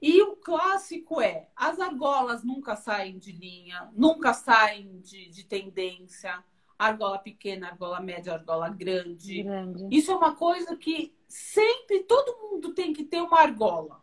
[0.00, 6.42] E o clássico é: as argolas nunca saem de linha, nunca saem de, de tendência.
[6.78, 9.42] Argola pequena, argola média, argola grande.
[9.42, 9.88] grande.
[9.90, 14.01] Isso é uma coisa que sempre todo mundo tem que ter uma argola.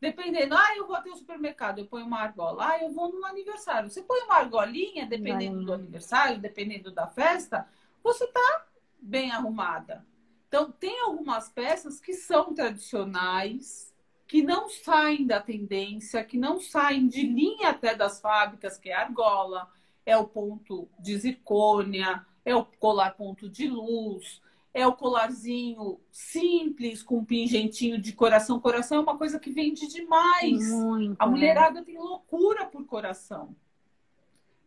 [0.00, 2.68] Dependendo, ah, eu vou até o supermercado, eu ponho uma argola.
[2.68, 3.88] Ah, eu vou num aniversário.
[3.88, 7.66] Você põe uma argolinha, dependendo do aniversário, dependendo da festa,
[8.02, 8.66] você tá
[9.00, 10.04] bem arrumada.
[10.48, 13.92] Então, tem algumas peças que são tradicionais,
[14.26, 18.94] que não saem da tendência, que não saem de linha até das fábricas, que é
[18.94, 19.70] a argola,
[20.04, 24.40] é o ponto de zircônia, é o colar ponto de luz,
[24.76, 28.60] é o colarzinho simples, com um pingentinho de coração.
[28.60, 30.70] Coração é uma coisa que vende demais.
[30.70, 33.56] Muito, a mulherada tem loucura por coração.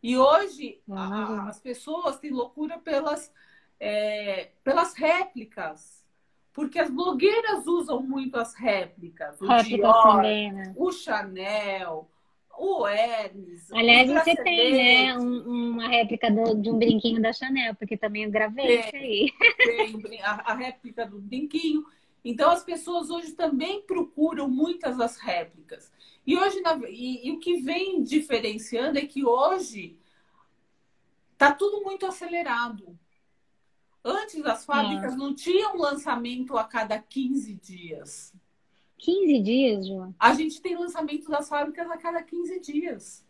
[0.02, 3.32] E hoje a, as pessoas têm loucura pelas,
[3.78, 6.04] é, pelas réplicas.
[6.52, 9.40] Porque as blogueiras usam muito as réplicas.
[9.40, 10.74] O Dior, também, né?
[10.76, 12.10] o Chanel,
[12.60, 13.72] o Hermes.
[13.72, 18.24] Aliás, você tem, né, um, uma réplica do, de um brinquinho da Chanel, porque também
[18.24, 19.32] eu gravei isso aí.
[20.02, 21.86] Tem a, a, réplica do brinquinho.
[22.22, 25.90] Então, as pessoas hoje também procuram muitas das réplicas.
[26.26, 29.98] E hoje, na, e, e o que vem diferenciando é que hoje
[31.38, 32.98] tá tudo muito acelerado.
[34.04, 35.16] Antes, as fábricas é.
[35.16, 38.34] não tinham lançamento a cada 15 dias.
[39.00, 40.14] 15 dias, João?
[40.18, 43.24] A gente tem lançamento das fábricas a cada 15 dias.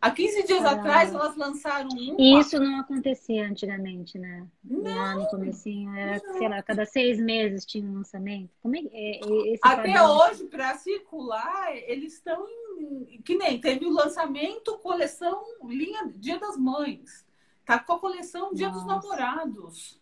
[0.00, 0.72] Há 15 dias ah.
[0.72, 2.40] atrás elas lançaram uma.
[2.40, 4.46] Isso não acontecia antigamente, né?
[4.62, 4.94] Não.
[4.94, 6.38] Lá no comecinho, era, não.
[6.38, 8.50] sei lá, cada seis meses tinha um lançamento.
[8.62, 10.18] Como é, é, é Até padrão...
[10.18, 13.20] hoje, para circular, eles estão em.
[13.24, 17.26] Que nem teve o lançamento, coleção linha Dia das Mães.
[17.64, 18.80] Tá com a coleção Dia Nossa.
[18.80, 20.00] dos Namorados.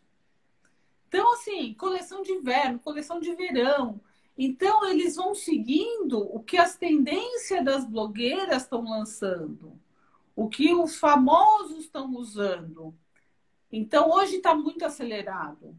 [1.08, 3.98] Então, assim, coleção de inverno, coleção de verão.
[4.36, 9.80] Então, eles vão seguindo o que as tendências das blogueiras estão lançando,
[10.34, 12.94] o que os famosos estão usando.
[13.72, 15.76] Então, hoje está muito acelerado.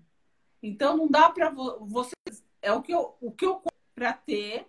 [0.62, 2.16] Então, não dá para você.
[2.62, 3.62] É o que eu, o que eu
[3.94, 4.68] para ter.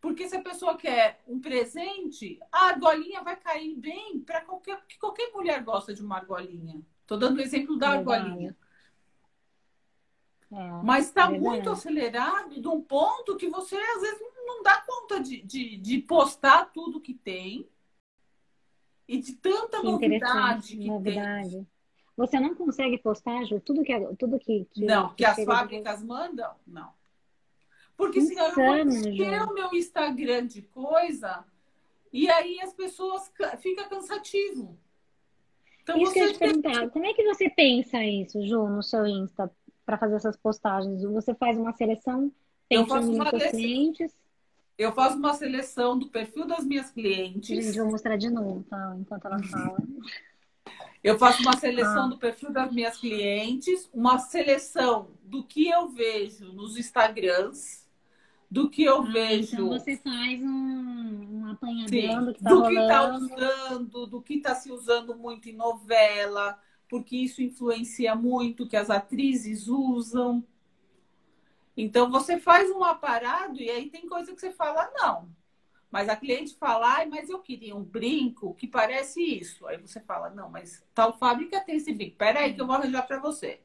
[0.00, 4.78] Porque se a pessoa quer um presente, a argolinha vai cair bem para qualquer.
[4.78, 6.80] Porque qualquer mulher gosta de uma argolinha.
[7.02, 8.56] Estou dando o exemplo da argolinha.
[10.52, 14.80] É, Mas está é muito acelerado de um ponto que você às vezes não dá
[14.82, 17.68] conta de, de, de postar tudo que tem
[19.08, 21.50] e de tanta que novidade que novidade.
[21.50, 21.66] tem.
[22.16, 26.00] Você não consegue postar, Ju, tudo que tudo que, que não que, que as fábricas
[26.00, 26.06] de...
[26.06, 26.94] mandam, não.
[27.96, 31.44] Porque Insano, senão eu vou encher o meu Instagram de coisa
[32.12, 34.78] e aí as pessoas fica cansativo.
[35.82, 36.20] Então, isso você...
[36.20, 39.50] que eu te perguntar, como é que você pensa isso, Ju, no seu Insta?
[39.86, 41.02] Para fazer essas postagens?
[41.04, 42.32] Você faz uma seleção?
[42.68, 44.12] Tem eu faço uma clientes?
[44.76, 47.64] Eu faço uma seleção do perfil das minhas clientes.
[47.64, 48.94] Gente, vou mostrar de novo, tá?
[48.98, 49.78] Enquanto ela fala.
[51.02, 52.08] Eu faço uma seleção ah.
[52.08, 57.86] do perfil das minhas clientes, uma seleção do que eu vejo nos Instagrams,
[58.50, 59.54] do que eu ah, vejo.
[59.54, 62.80] Então você faz um, um apanhadão do que tá do rolando.
[62.80, 66.58] que tá usando, do que tá se usando muito em novela,
[66.88, 70.44] porque isso influencia muito que as atrizes usam.
[71.76, 75.28] Então você faz um aparado e aí tem coisa que você fala não.
[75.90, 79.66] Mas a cliente fala, ah, mas eu queria um brinco que parece isso.
[79.66, 82.16] Aí você fala, não, mas tal fábrica tem esse brinco.
[82.16, 83.60] Peraí que eu vou arranjar para você.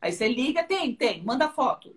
[0.00, 1.96] Aí você liga, tem, tem, manda foto.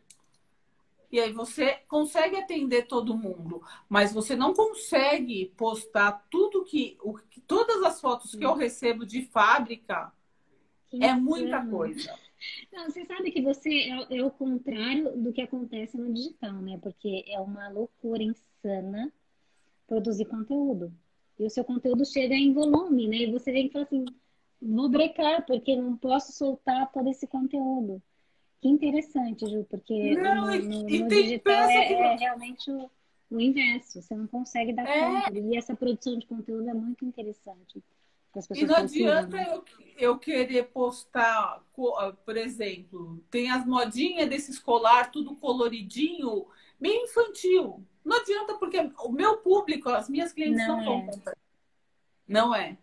[1.12, 7.18] E aí você consegue atender todo mundo, mas você não consegue postar tudo que, o,
[7.48, 10.12] todas as fotos que eu recebo de fábrica
[10.90, 12.14] que é muita coisa.
[12.72, 16.78] Não, você sabe que você é, é, o contrário do que acontece no digital, né?
[16.82, 19.12] Porque é uma loucura insana
[19.88, 20.94] produzir conteúdo.
[21.40, 23.18] E o seu conteúdo chega em volume, né?
[23.18, 24.06] E você vem e fala assim,
[24.62, 28.02] vou brecar, porque não posso soltar todo esse conteúdo.
[28.62, 32.90] Que interessante, Ju, porque não, no, no, no digital é, é, realmente o,
[33.30, 34.02] o, inverso.
[34.02, 35.02] Você não consegue dar é...
[35.02, 35.38] conta.
[35.38, 37.84] E essa produção de conteúdo é muito interessante.
[38.54, 39.64] E não adianta eu,
[39.98, 46.46] eu querer postar, por exemplo, tem as modinhas desse escolar, tudo coloridinho,
[46.80, 47.84] bem infantil.
[48.04, 51.06] Não adianta, porque o meu público, as minhas clientes não, não vão é.
[51.06, 51.38] comprar.
[52.28, 52.78] Não é.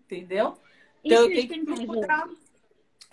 [0.00, 0.56] Entendeu?
[1.04, 2.28] Então eu tenho que procurar.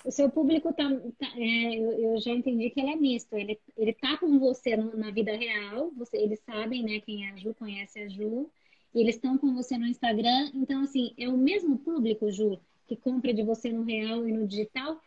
[0.04, 3.34] O seu público tá, tá é, eu, eu, já entendi que ele é misto.
[3.36, 7.38] Ele, ele tá com você na vida real, você, eles sabem, né, quem é a
[7.38, 8.50] Ju, conhece a Ju,
[8.94, 10.52] e eles estão com você no Instagram.
[10.54, 14.48] Então, assim, é o mesmo público, Ju, que compra de você no real e no
[14.48, 15.00] digital.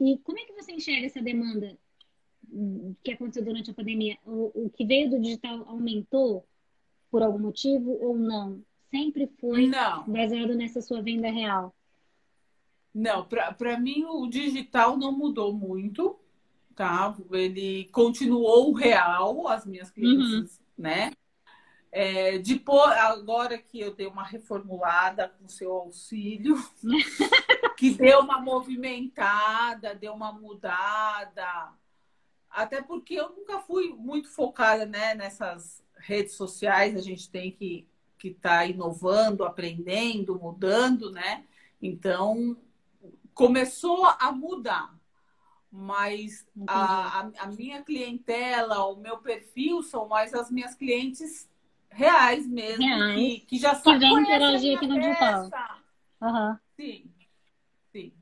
[0.00, 1.76] E como é que você enxerga essa demanda
[3.02, 6.46] que aconteceu durante a pandemia, o, o que veio do digital aumentou
[7.10, 8.62] por algum motivo ou não?
[8.90, 10.04] Sempre foi não.
[10.06, 11.74] baseado nessa sua venda real?
[12.94, 16.16] Não, para mim o digital não mudou muito,
[16.76, 17.16] tá?
[17.32, 20.64] Ele continuou real, as minhas clientes, uhum.
[20.78, 21.10] né?
[21.96, 26.56] É, depois, agora que eu dei uma reformulada com seu auxílio,
[27.78, 31.72] que deu uma movimentada, deu uma mudada,
[32.50, 37.86] até porque eu nunca fui muito focada né, nessas redes sociais, a gente tem que
[38.18, 41.44] que está inovando, aprendendo, mudando, né?
[41.80, 42.56] Então
[43.34, 44.92] começou a mudar,
[45.70, 51.48] mas a, a, a, minha clientela, o meu perfil são mais as minhas clientes
[51.94, 53.16] reais mesmo, reais.
[53.16, 53.74] Que, que já.
[53.74, 55.50] Que vem interagir aqui no digital.
[56.20, 56.58] Uhum.
[56.76, 57.10] Sim,
[57.92, 58.12] sim.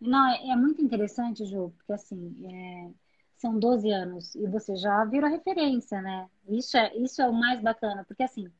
[0.00, 2.90] Não, é, é, muito interessante, Ju, porque assim, é,
[3.36, 6.28] são 12 anos e você já virou referência, né?
[6.48, 8.50] Isso é, isso é o mais bacana, porque assim,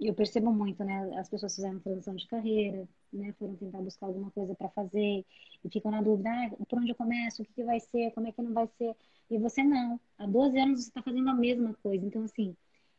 [0.00, 1.10] eu percebo muito, né?
[1.18, 3.34] As pessoas fizeram transição de carreira, né?
[3.38, 5.24] Foram tentar buscar alguma coisa para fazer
[5.62, 7.42] e ficam na dúvida, ah, por onde eu começo?
[7.42, 8.10] O que, que vai ser?
[8.12, 8.96] Como é que não vai ser?
[9.30, 10.00] E você não.
[10.18, 12.04] Há 12 anos você está fazendo a mesma coisa.
[12.04, 12.56] Então, assim,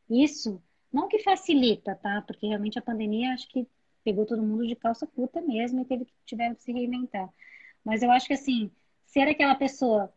[0.10, 2.22] isso não que facilita, tá?
[2.22, 3.68] Porque realmente a pandemia acho que
[4.04, 7.30] pegou todo mundo de calça curta mesmo e teve que tiveram que se reinventar.
[7.84, 8.72] Mas eu acho que assim,
[9.06, 10.14] ser aquela pessoa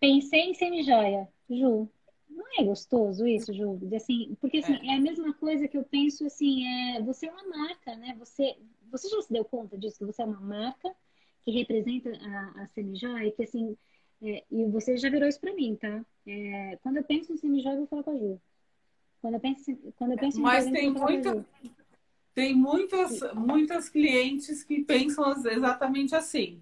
[0.00, 1.28] Pensei em semi-joia.
[1.48, 1.86] Ju,
[2.28, 3.78] não é gostoso isso, Ju?
[3.94, 4.94] Assim, porque assim, é.
[4.94, 4.94] é.
[4.94, 8.16] a mesma coisa que eu penso assim, é, você é uma marca, né?
[8.18, 8.56] Você,
[8.90, 10.90] você já se deu conta disso, que você é uma marca
[11.44, 13.76] que representa a, a semi-joia, que assim,
[14.22, 16.04] é, e você já virou isso para mim, tá?
[16.26, 18.40] É, quando eu penso em semi-joia, eu vou falar com a Ju.
[19.20, 21.46] Quando eu penso, quando eu penso Mas em tem muita,
[22.34, 26.60] tem muitas, muitas clientes que pensam exatamente assim.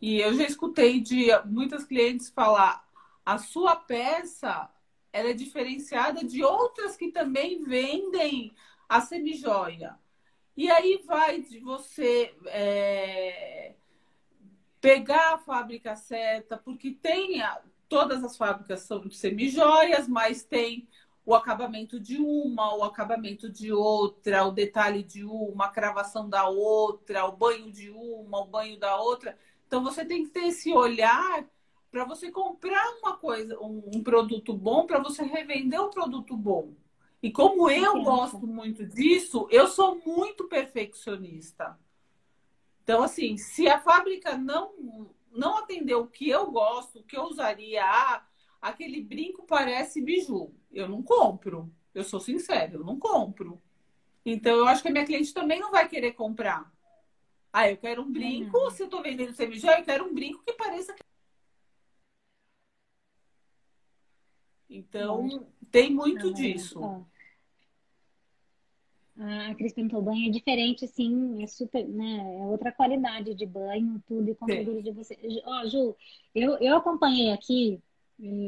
[0.00, 2.88] E eu já escutei de muitas clientes falar:
[3.24, 4.70] a sua peça
[5.12, 8.52] ela é diferenciada de outras que também vendem
[8.88, 9.98] a semijoia.
[10.56, 13.74] E aí vai de você é,
[14.80, 20.88] pegar a fábrica certa, porque tem a, todas as fábricas são de semijoias, mas tem
[21.24, 26.48] o acabamento de uma, o acabamento de outra, o detalhe de uma, a cravação da
[26.48, 29.36] outra, o banho de uma, o banho da outra.
[29.66, 31.44] Então você tem que ter esse olhar
[31.90, 36.72] para você comprar uma coisa, um, um produto bom, para você revender um produto bom.
[37.22, 41.78] E como eu gosto muito disso, eu sou muito perfeccionista.
[42.82, 47.22] Então, assim, se a fábrica não não atendeu o que eu gosto, o que eu
[47.24, 48.26] usaria, ah,
[48.60, 51.72] aquele brinco parece biju, eu não compro.
[51.94, 53.60] Eu sou sincero, eu não compro.
[54.24, 56.72] Então, eu acho que a minha cliente também não vai querer comprar.
[57.52, 58.56] Ah, eu quero um brinco.
[58.56, 58.70] Uhum.
[58.70, 60.94] Se eu estou vendendo semijoia, eu quero um brinco que pareça.
[64.68, 65.46] Então, uhum.
[65.70, 66.32] tem muito uhum.
[66.32, 67.06] disso.
[69.18, 72.38] A Cris perguntou, banho é diferente, sim, é super, né?
[72.38, 75.18] É outra qualidade de banho, tudo, e conteúdo de você.
[75.44, 75.96] Ó, oh, Ju,
[76.34, 77.82] eu, eu acompanhei aqui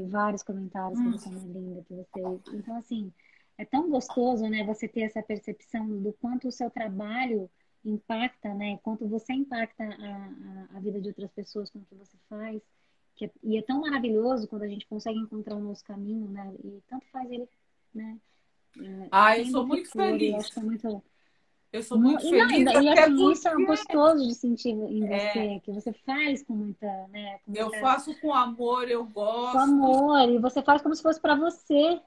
[0.08, 2.40] vários comentários que você é linda que vocês.
[2.54, 3.12] Então, assim,
[3.58, 7.50] é tão gostoso, né, você ter essa percepção do quanto o seu trabalho
[7.84, 8.78] impacta, né?
[8.82, 12.62] Quanto você impacta a, a, a, vida de outras pessoas com o que você faz.
[13.16, 16.54] Que é, e é tão maravilhoso quando a gente consegue encontrar o nosso caminho, né?
[16.62, 17.48] E tanto faz ele,
[17.92, 18.18] né?
[19.10, 20.32] Ah, eu sou muito feliz.
[20.32, 21.02] Eu acho que é muito
[21.72, 22.64] eu sou muito e, feliz.
[22.64, 23.32] Não, e assim, porque...
[23.32, 25.58] isso é gostoso de sentir em você, é...
[25.60, 27.38] que você faz com muita, né?
[27.46, 27.80] Com eu muita...
[27.80, 29.52] faço com amor, eu gosto.
[29.52, 31.98] Com amor, e você faz como se fosse para você.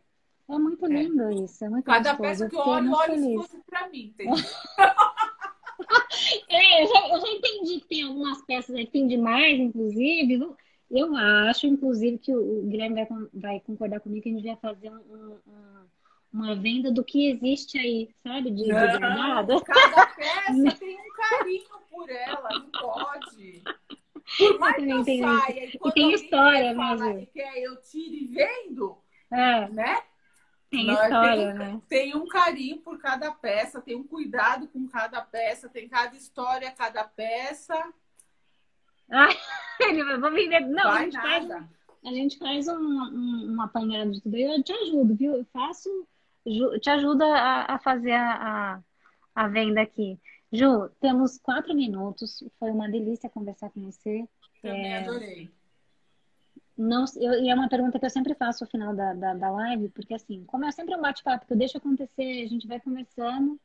[0.47, 1.33] É muito lindo é.
[1.33, 2.21] isso, é muito Cada gostoso.
[2.21, 4.35] peça que eu olho, eu olho se fosse para mim, entendeu?
[6.47, 10.47] é, eu já, eu já entendi que tem algumas peças aí que tem demais, inclusive.
[10.91, 14.91] Eu acho, inclusive, que o Guilherme vai, vai concordar comigo que a gente vai fazer
[14.91, 15.85] um, um
[16.35, 18.51] uma venda do que existe aí, sabe?
[18.51, 18.69] De, de.
[18.69, 23.63] Cada peça tem um carinho por ela, não pode.
[24.37, 28.97] Por mais que eu tem, saia e, e tem história, que quer eu tire vendo,
[29.31, 29.69] é.
[29.69, 30.01] né?
[30.69, 31.81] Tem história, tem, né?
[31.87, 36.69] Tem um carinho por cada peça, tem um cuidado com cada peça, tem cada história,
[36.71, 37.75] cada peça.
[39.09, 39.29] Ah,
[40.19, 40.61] vou vender.
[40.61, 41.27] Não, Vai a gente nada.
[41.29, 41.69] faz,
[42.03, 44.35] a gente faz um, um, um apanhado de tudo.
[44.35, 45.35] Eu te ajudo, viu?
[45.35, 46.05] Eu faço
[46.79, 48.83] te ajuda a, a fazer a, a,
[49.35, 50.19] a, venda aqui.
[50.51, 52.43] Ju, temos quatro minutos.
[52.59, 54.27] Foi uma delícia conversar com você.
[54.61, 55.51] Também é, adorei.
[56.77, 59.51] Não, eu, e é uma pergunta que eu sempre faço no final da, da, da
[59.51, 62.79] live, porque assim, como é sempre um bate-papo que eu deixo acontecer, a gente vai
[62.79, 63.59] conversando.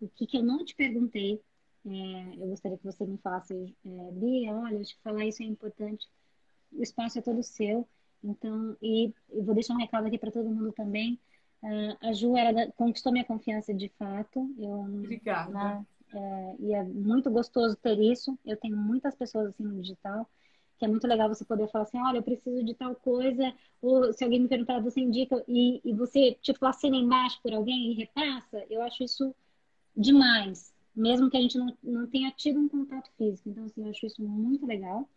[0.00, 1.40] O que, que eu não te perguntei,
[1.86, 5.46] é, eu gostaria que você me falasse, é, Bia, olha, acho que falar isso é
[5.46, 6.08] importante.
[6.72, 7.86] O espaço é todo seu.
[8.24, 11.20] Então, e eu vou deixar um recado aqui para todo mundo também.
[12.00, 14.52] A Ju era, conquistou minha confiança de fato.
[14.58, 15.52] Eu, Obrigada.
[15.52, 18.36] Né, é, e é muito gostoso ter isso.
[18.44, 20.28] Eu tenho muitas pessoas assim no digital,
[20.78, 24.12] que é muito legal você poder falar assim, olha, eu preciso de tal coisa, ou
[24.12, 27.94] se alguém me perguntar, você indica, e, e você, tipo, assina embaixo por alguém e
[27.94, 28.64] repassa.
[28.68, 29.34] Eu acho isso
[29.96, 33.48] demais, mesmo que a gente não, não tenha tido um contato físico.
[33.48, 35.08] Então, assim, eu acho isso muito legal.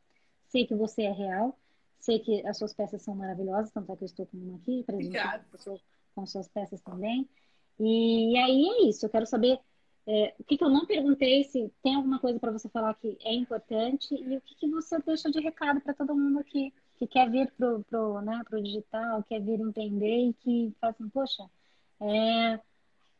[0.47, 1.57] Sei que você é real,
[1.99, 4.83] sei que as suas peças são maravilhosas, tanto é que eu estou com uma aqui,
[4.83, 5.17] presente
[6.15, 7.29] com suas peças também.
[7.79, 9.59] E aí é isso, eu quero saber
[10.07, 13.17] é, o que, que, eu não perguntei, se tem alguma coisa para você falar que
[13.23, 17.07] é importante e o que, que você deixa de recado para todo mundo aqui que
[17.07, 21.43] quer vir pro, pro, né, pro digital, quer vir empreender e que fala assim, poxa,
[21.99, 22.59] é,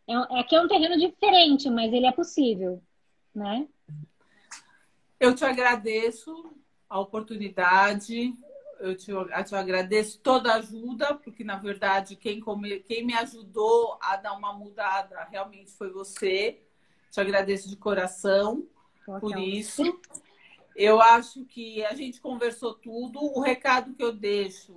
[0.08, 2.82] é, aqui é um terreno diferente, mas ele é possível,
[3.34, 3.68] né?
[5.20, 6.54] Eu te agradeço
[6.88, 8.34] a oportunidade,
[8.80, 13.14] eu te, eu te agradeço toda a ajuda, porque na verdade quem, come, quem me
[13.14, 16.62] ajudou a dar uma mudada realmente foi você.
[17.12, 18.68] Te agradeço de coração
[19.20, 19.84] por isso.
[20.76, 23.20] Eu acho que a gente conversou tudo.
[23.20, 24.76] O recado que eu deixo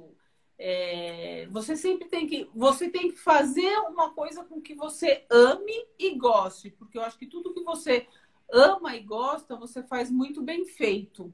[0.58, 5.86] é, você sempre tem que você tem que fazer uma coisa com que você ame
[5.96, 8.08] e goste, porque eu acho que tudo que você
[8.50, 11.32] ama e gosta você faz muito bem feito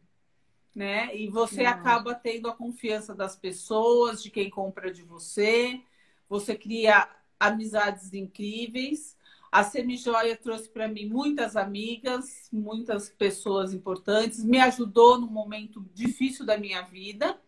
[0.75, 1.14] né?
[1.16, 5.81] E você acaba tendo a confiança das pessoas, de quem compra de você.
[6.29, 7.09] Você cria
[7.39, 9.16] amizades incríveis.
[9.53, 16.45] A Semijoia trouxe para mim muitas amigas, muitas pessoas importantes, me ajudou no momento difícil
[16.45, 17.39] da minha vida.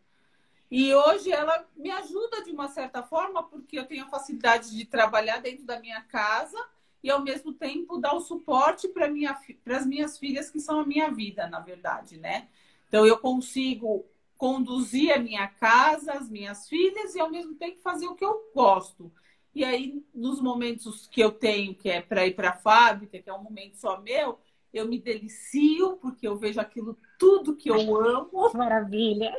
[0.70, 4.84] E hoje ela me ajuda de uma certa forma, porque eu tenho a facilidade de
[4.84, 6.56] trabalhar dentro da minha casa
[7.02, 10.86] e, ao mesmo tempo, dar o suporte para minha, as minhas filhas, que são a
[10.86, 12.48] minha vida, na verdade, né?
[12.88, 14.04] Então, eu consigo
[14.36, 18.50] conduzir a minha casa, as minhas filhas e, ao mesmo tempo, fazer o que eu
[18.54, 19.12] gosto.
[19.54, 23.30] E aí, nos momentos que eu tenho, que é para ir para a fábrica, que
[23.30, 24.38] é um momento só meu,
[24.72, 28.30] eu me delicio, porque eu vejo aquilo tudo que eu amo.
[28.52, 29.34] Maravilha!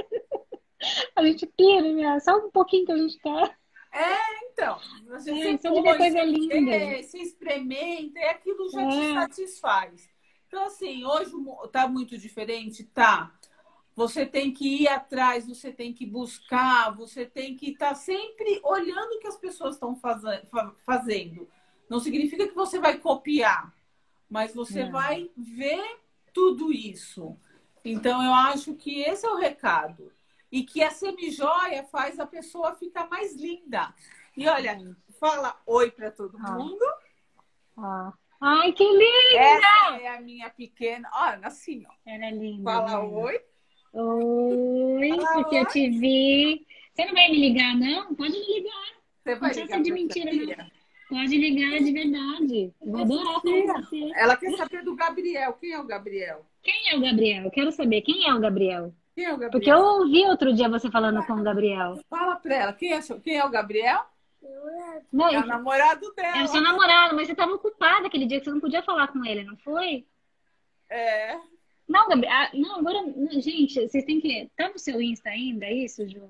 [1.16, 2.20] A gente pira, né?
[2.20, 3.58] Só um pouquinho que a gente quer.
[3.92, 4.80] É, então.
[5.08, 6.76] Você é, se coisa linda.
[6.76, 8.90] É, se experimenta, e aquilo já é.
[8.90, 10.10] te satisfaz.
[10.48, 11.32] Então, assim, hoje
[11.72, 12.84] tá muito diferente?
[12.86, 13.37] Tá.
[13.98, 18.62] Você tem que ir atrás, você tem que buscar, você tem que estar tá sempre
[18.64, 20.00] olhando o que as pessoas estão
[20.86, 21.50] fazendo.
[21.90, 23.74] Não significa que você vai copiar,
[24.30, 24.92] mas você Não.
[24.92, 26.00] vai ver
[26.32, 27.36] tudo isso.
[27.84, 30.14] Então, eu acho que esse é o recado.
[30.52, 33.92] E que a semijoia faz a pessoa ficar mais linda.
[34.38, 36.52] E olha, fala oi para todo ah.
[36.52, 36.86] mundo.
[37.76, 38.14] Ah.
[38.40, 39.40] Ai, que linda!
[39.40, 41.10] Essa é a minha pequena.
[41.12, 41.94] Olha, assim, ó.
[42.06, 42.64] Ela é linda.
[42.64, 43.42] Fala oi.
[43.94, 46.66] Oi, Fala porque eu te vi.
[46.94, 48.14] Você não vai me ligar, não?
[48.16, 48.98] Pode me ligar.
[49.24, 50.78] Você vai não ligar de mentira, não.
[51.10, 52.74] Pode ligar de verdade.
[52.82, 54.12] vou adorar você.
[54.16, 55.54] Ela quer saber do Gabriel.
[55.54, 56.46] Quem é o Gabriel?
[56.62, 57.52] Quem é o Gabriel?
[57.52, 58.02] Quero saber.
[58.02, 58.94] Quem é o Gabriel?
[59.16, 59.52] Quem é o Gabriel?
[59.52, 62.00] Porque eu ouvi outro dia você falando com o Gabriel.
[62.10, 62.74] Fala pra ela.
[62.74, 64.06] Quem é, quem é o Gabriel?
[65.12, 66.38] Não, é o namorado dela.
[66.40, 69.08] É o seu namorado, mas você estava ocupada aquele dia que você não podia falar
[69.08, 70.06] com ele, não foi?
[70.90, 71.38] É.
[71.88, 73.00] Não, Gabriel, ah, não, agora,
[73.40, 74.50] gente, vocês têm que.
[74.58, 76.30] Tá no seu Insta ainda, é isso, Ju?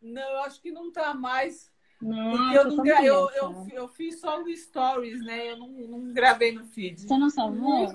[0.00, 1.70] Não, eu acho que não tá mais.
[2.00, 5.52] Nossa, Porque eu, não gra- eu, é, eu, eu fiz só no stories, né?
[5.52, 7.00] Eu não, não gravei no feed.
[7.00, 7.88] Você não salvou?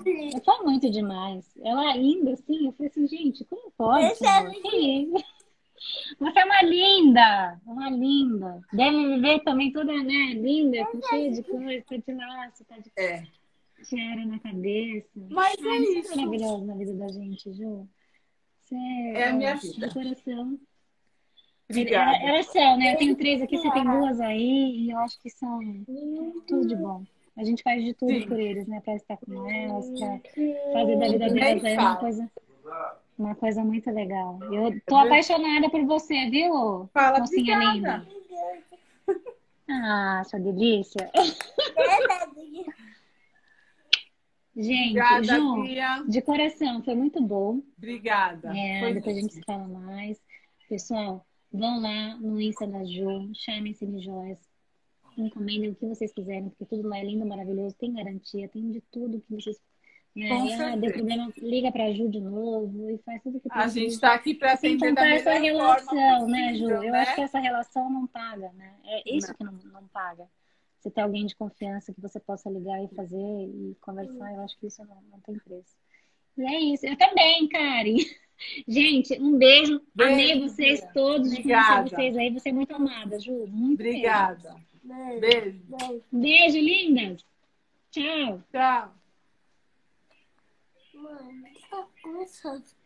[0.44, 1.56] Foi muito demais.
[1.62, 4.04] Ela ainda assim, eu falei assim, gente, como pode?
[4.06, 4.50] Esse é
[5.02, 5.24] isso?
[6.18, 8.60] Você é uma linda, uma linda.
[8.72, 12.92] Deve viver também toda, né, linda, com cheia de coisa, tá de laço, tá de
[12.96, 13.24] É.
[13.82, 15.08] tiara na cabeça.
[15.30, 16.16] Mas é Ai, você isso.
[16.16, 17.88] maravilhoso na vida da gente, Ju.
[18.62, 18.74] Você
[19.14, 19.88] É a minha vida.
[19.88, 20.58] De coração.
[21.70, 22.16] Obrigada.
[22.16, 22.92] Ela- Elas são, né?
[22.94, 25.58] Eu tenho três aqui, você tem duas aí, e eu acho que são
[26.46, 27.02] tudo de bom.
[27.36, 28.26] A gente faz de tudo Sim.
[28.28, 28.80] por eles, né?
[28.82, 30.20] Pra estar com elas, pra
[30.74, 32.30] fazer da vida delas aí uma coisa,
[33.18, 34.38] uma coisa muito legal.
[34.52, 36.90] Eu tô É apaixonada por você, viu?
[36.92, 38.06] Fala, Mocinha linda.
[39.70, 41.10] Ah, sua delícia.
[44.54, 46.04] Gente, Obrigada, Ju, Bia.
[46.08, 47.62] de coração, foi muito bom.
[47.78, 48.56] Obrigada.
[48.56, 50.20] É, depois a gente se fala mais.
[50.68, 54.38] Pessoal, vão lá no Insta da Ju, chamem Joias.
[55.16, 58.80] Encomendem o que vocês quiserem, porque tudo lá é lindo, maravilhoso, tem garantia, tem de
[58.90, 59.58] tudo que vocês.
[60.14, 63.80] É, ah, deu problema, liga pra Ju de novo e faz tudo que A precisa.
[63.80, 66.60] gente está aqui para Sem atender da essa relação, forma né, Ju?
[66.64, 66.98] possível, Eu né?
[67.00, 68.74] acho que essa relação não paga, né?
[68.84, 69.34] É isso Não.
[69.34, 70.28] que não, não paga.
[70.82, 74.58] Você ter alguém de confiança que você possa ligar e fazer e conversar, eu acho
[74.58, 75.76] que isso não, não tem preço.
[76.36, 76.84] E é isso.
[76.84, 77.96] Eu também, Karen.
[78.66, 79.80] Gente, um beijo.
[79.94, 80.92] Beijo, Amei vocês Bia.
[80.92, 81.88] todos, de Obrigada.
[81.88, 82.30] conhecer vocês aí.
[82.32, 83.46] Você é muito amada, Ju.
[83.46, 84.56] Muito Obrigada.
[84.82, 85.20] Beijo.
[85.20, 85.62] Beijo.
[85.68, 86.04] Beijo.
[86.10, 87.24] Beijo, lindas.
[87.92, 88.42] Tchau.
[88.50, 88.94] Tchau.
[90.94, 92.81] Mãe, tá.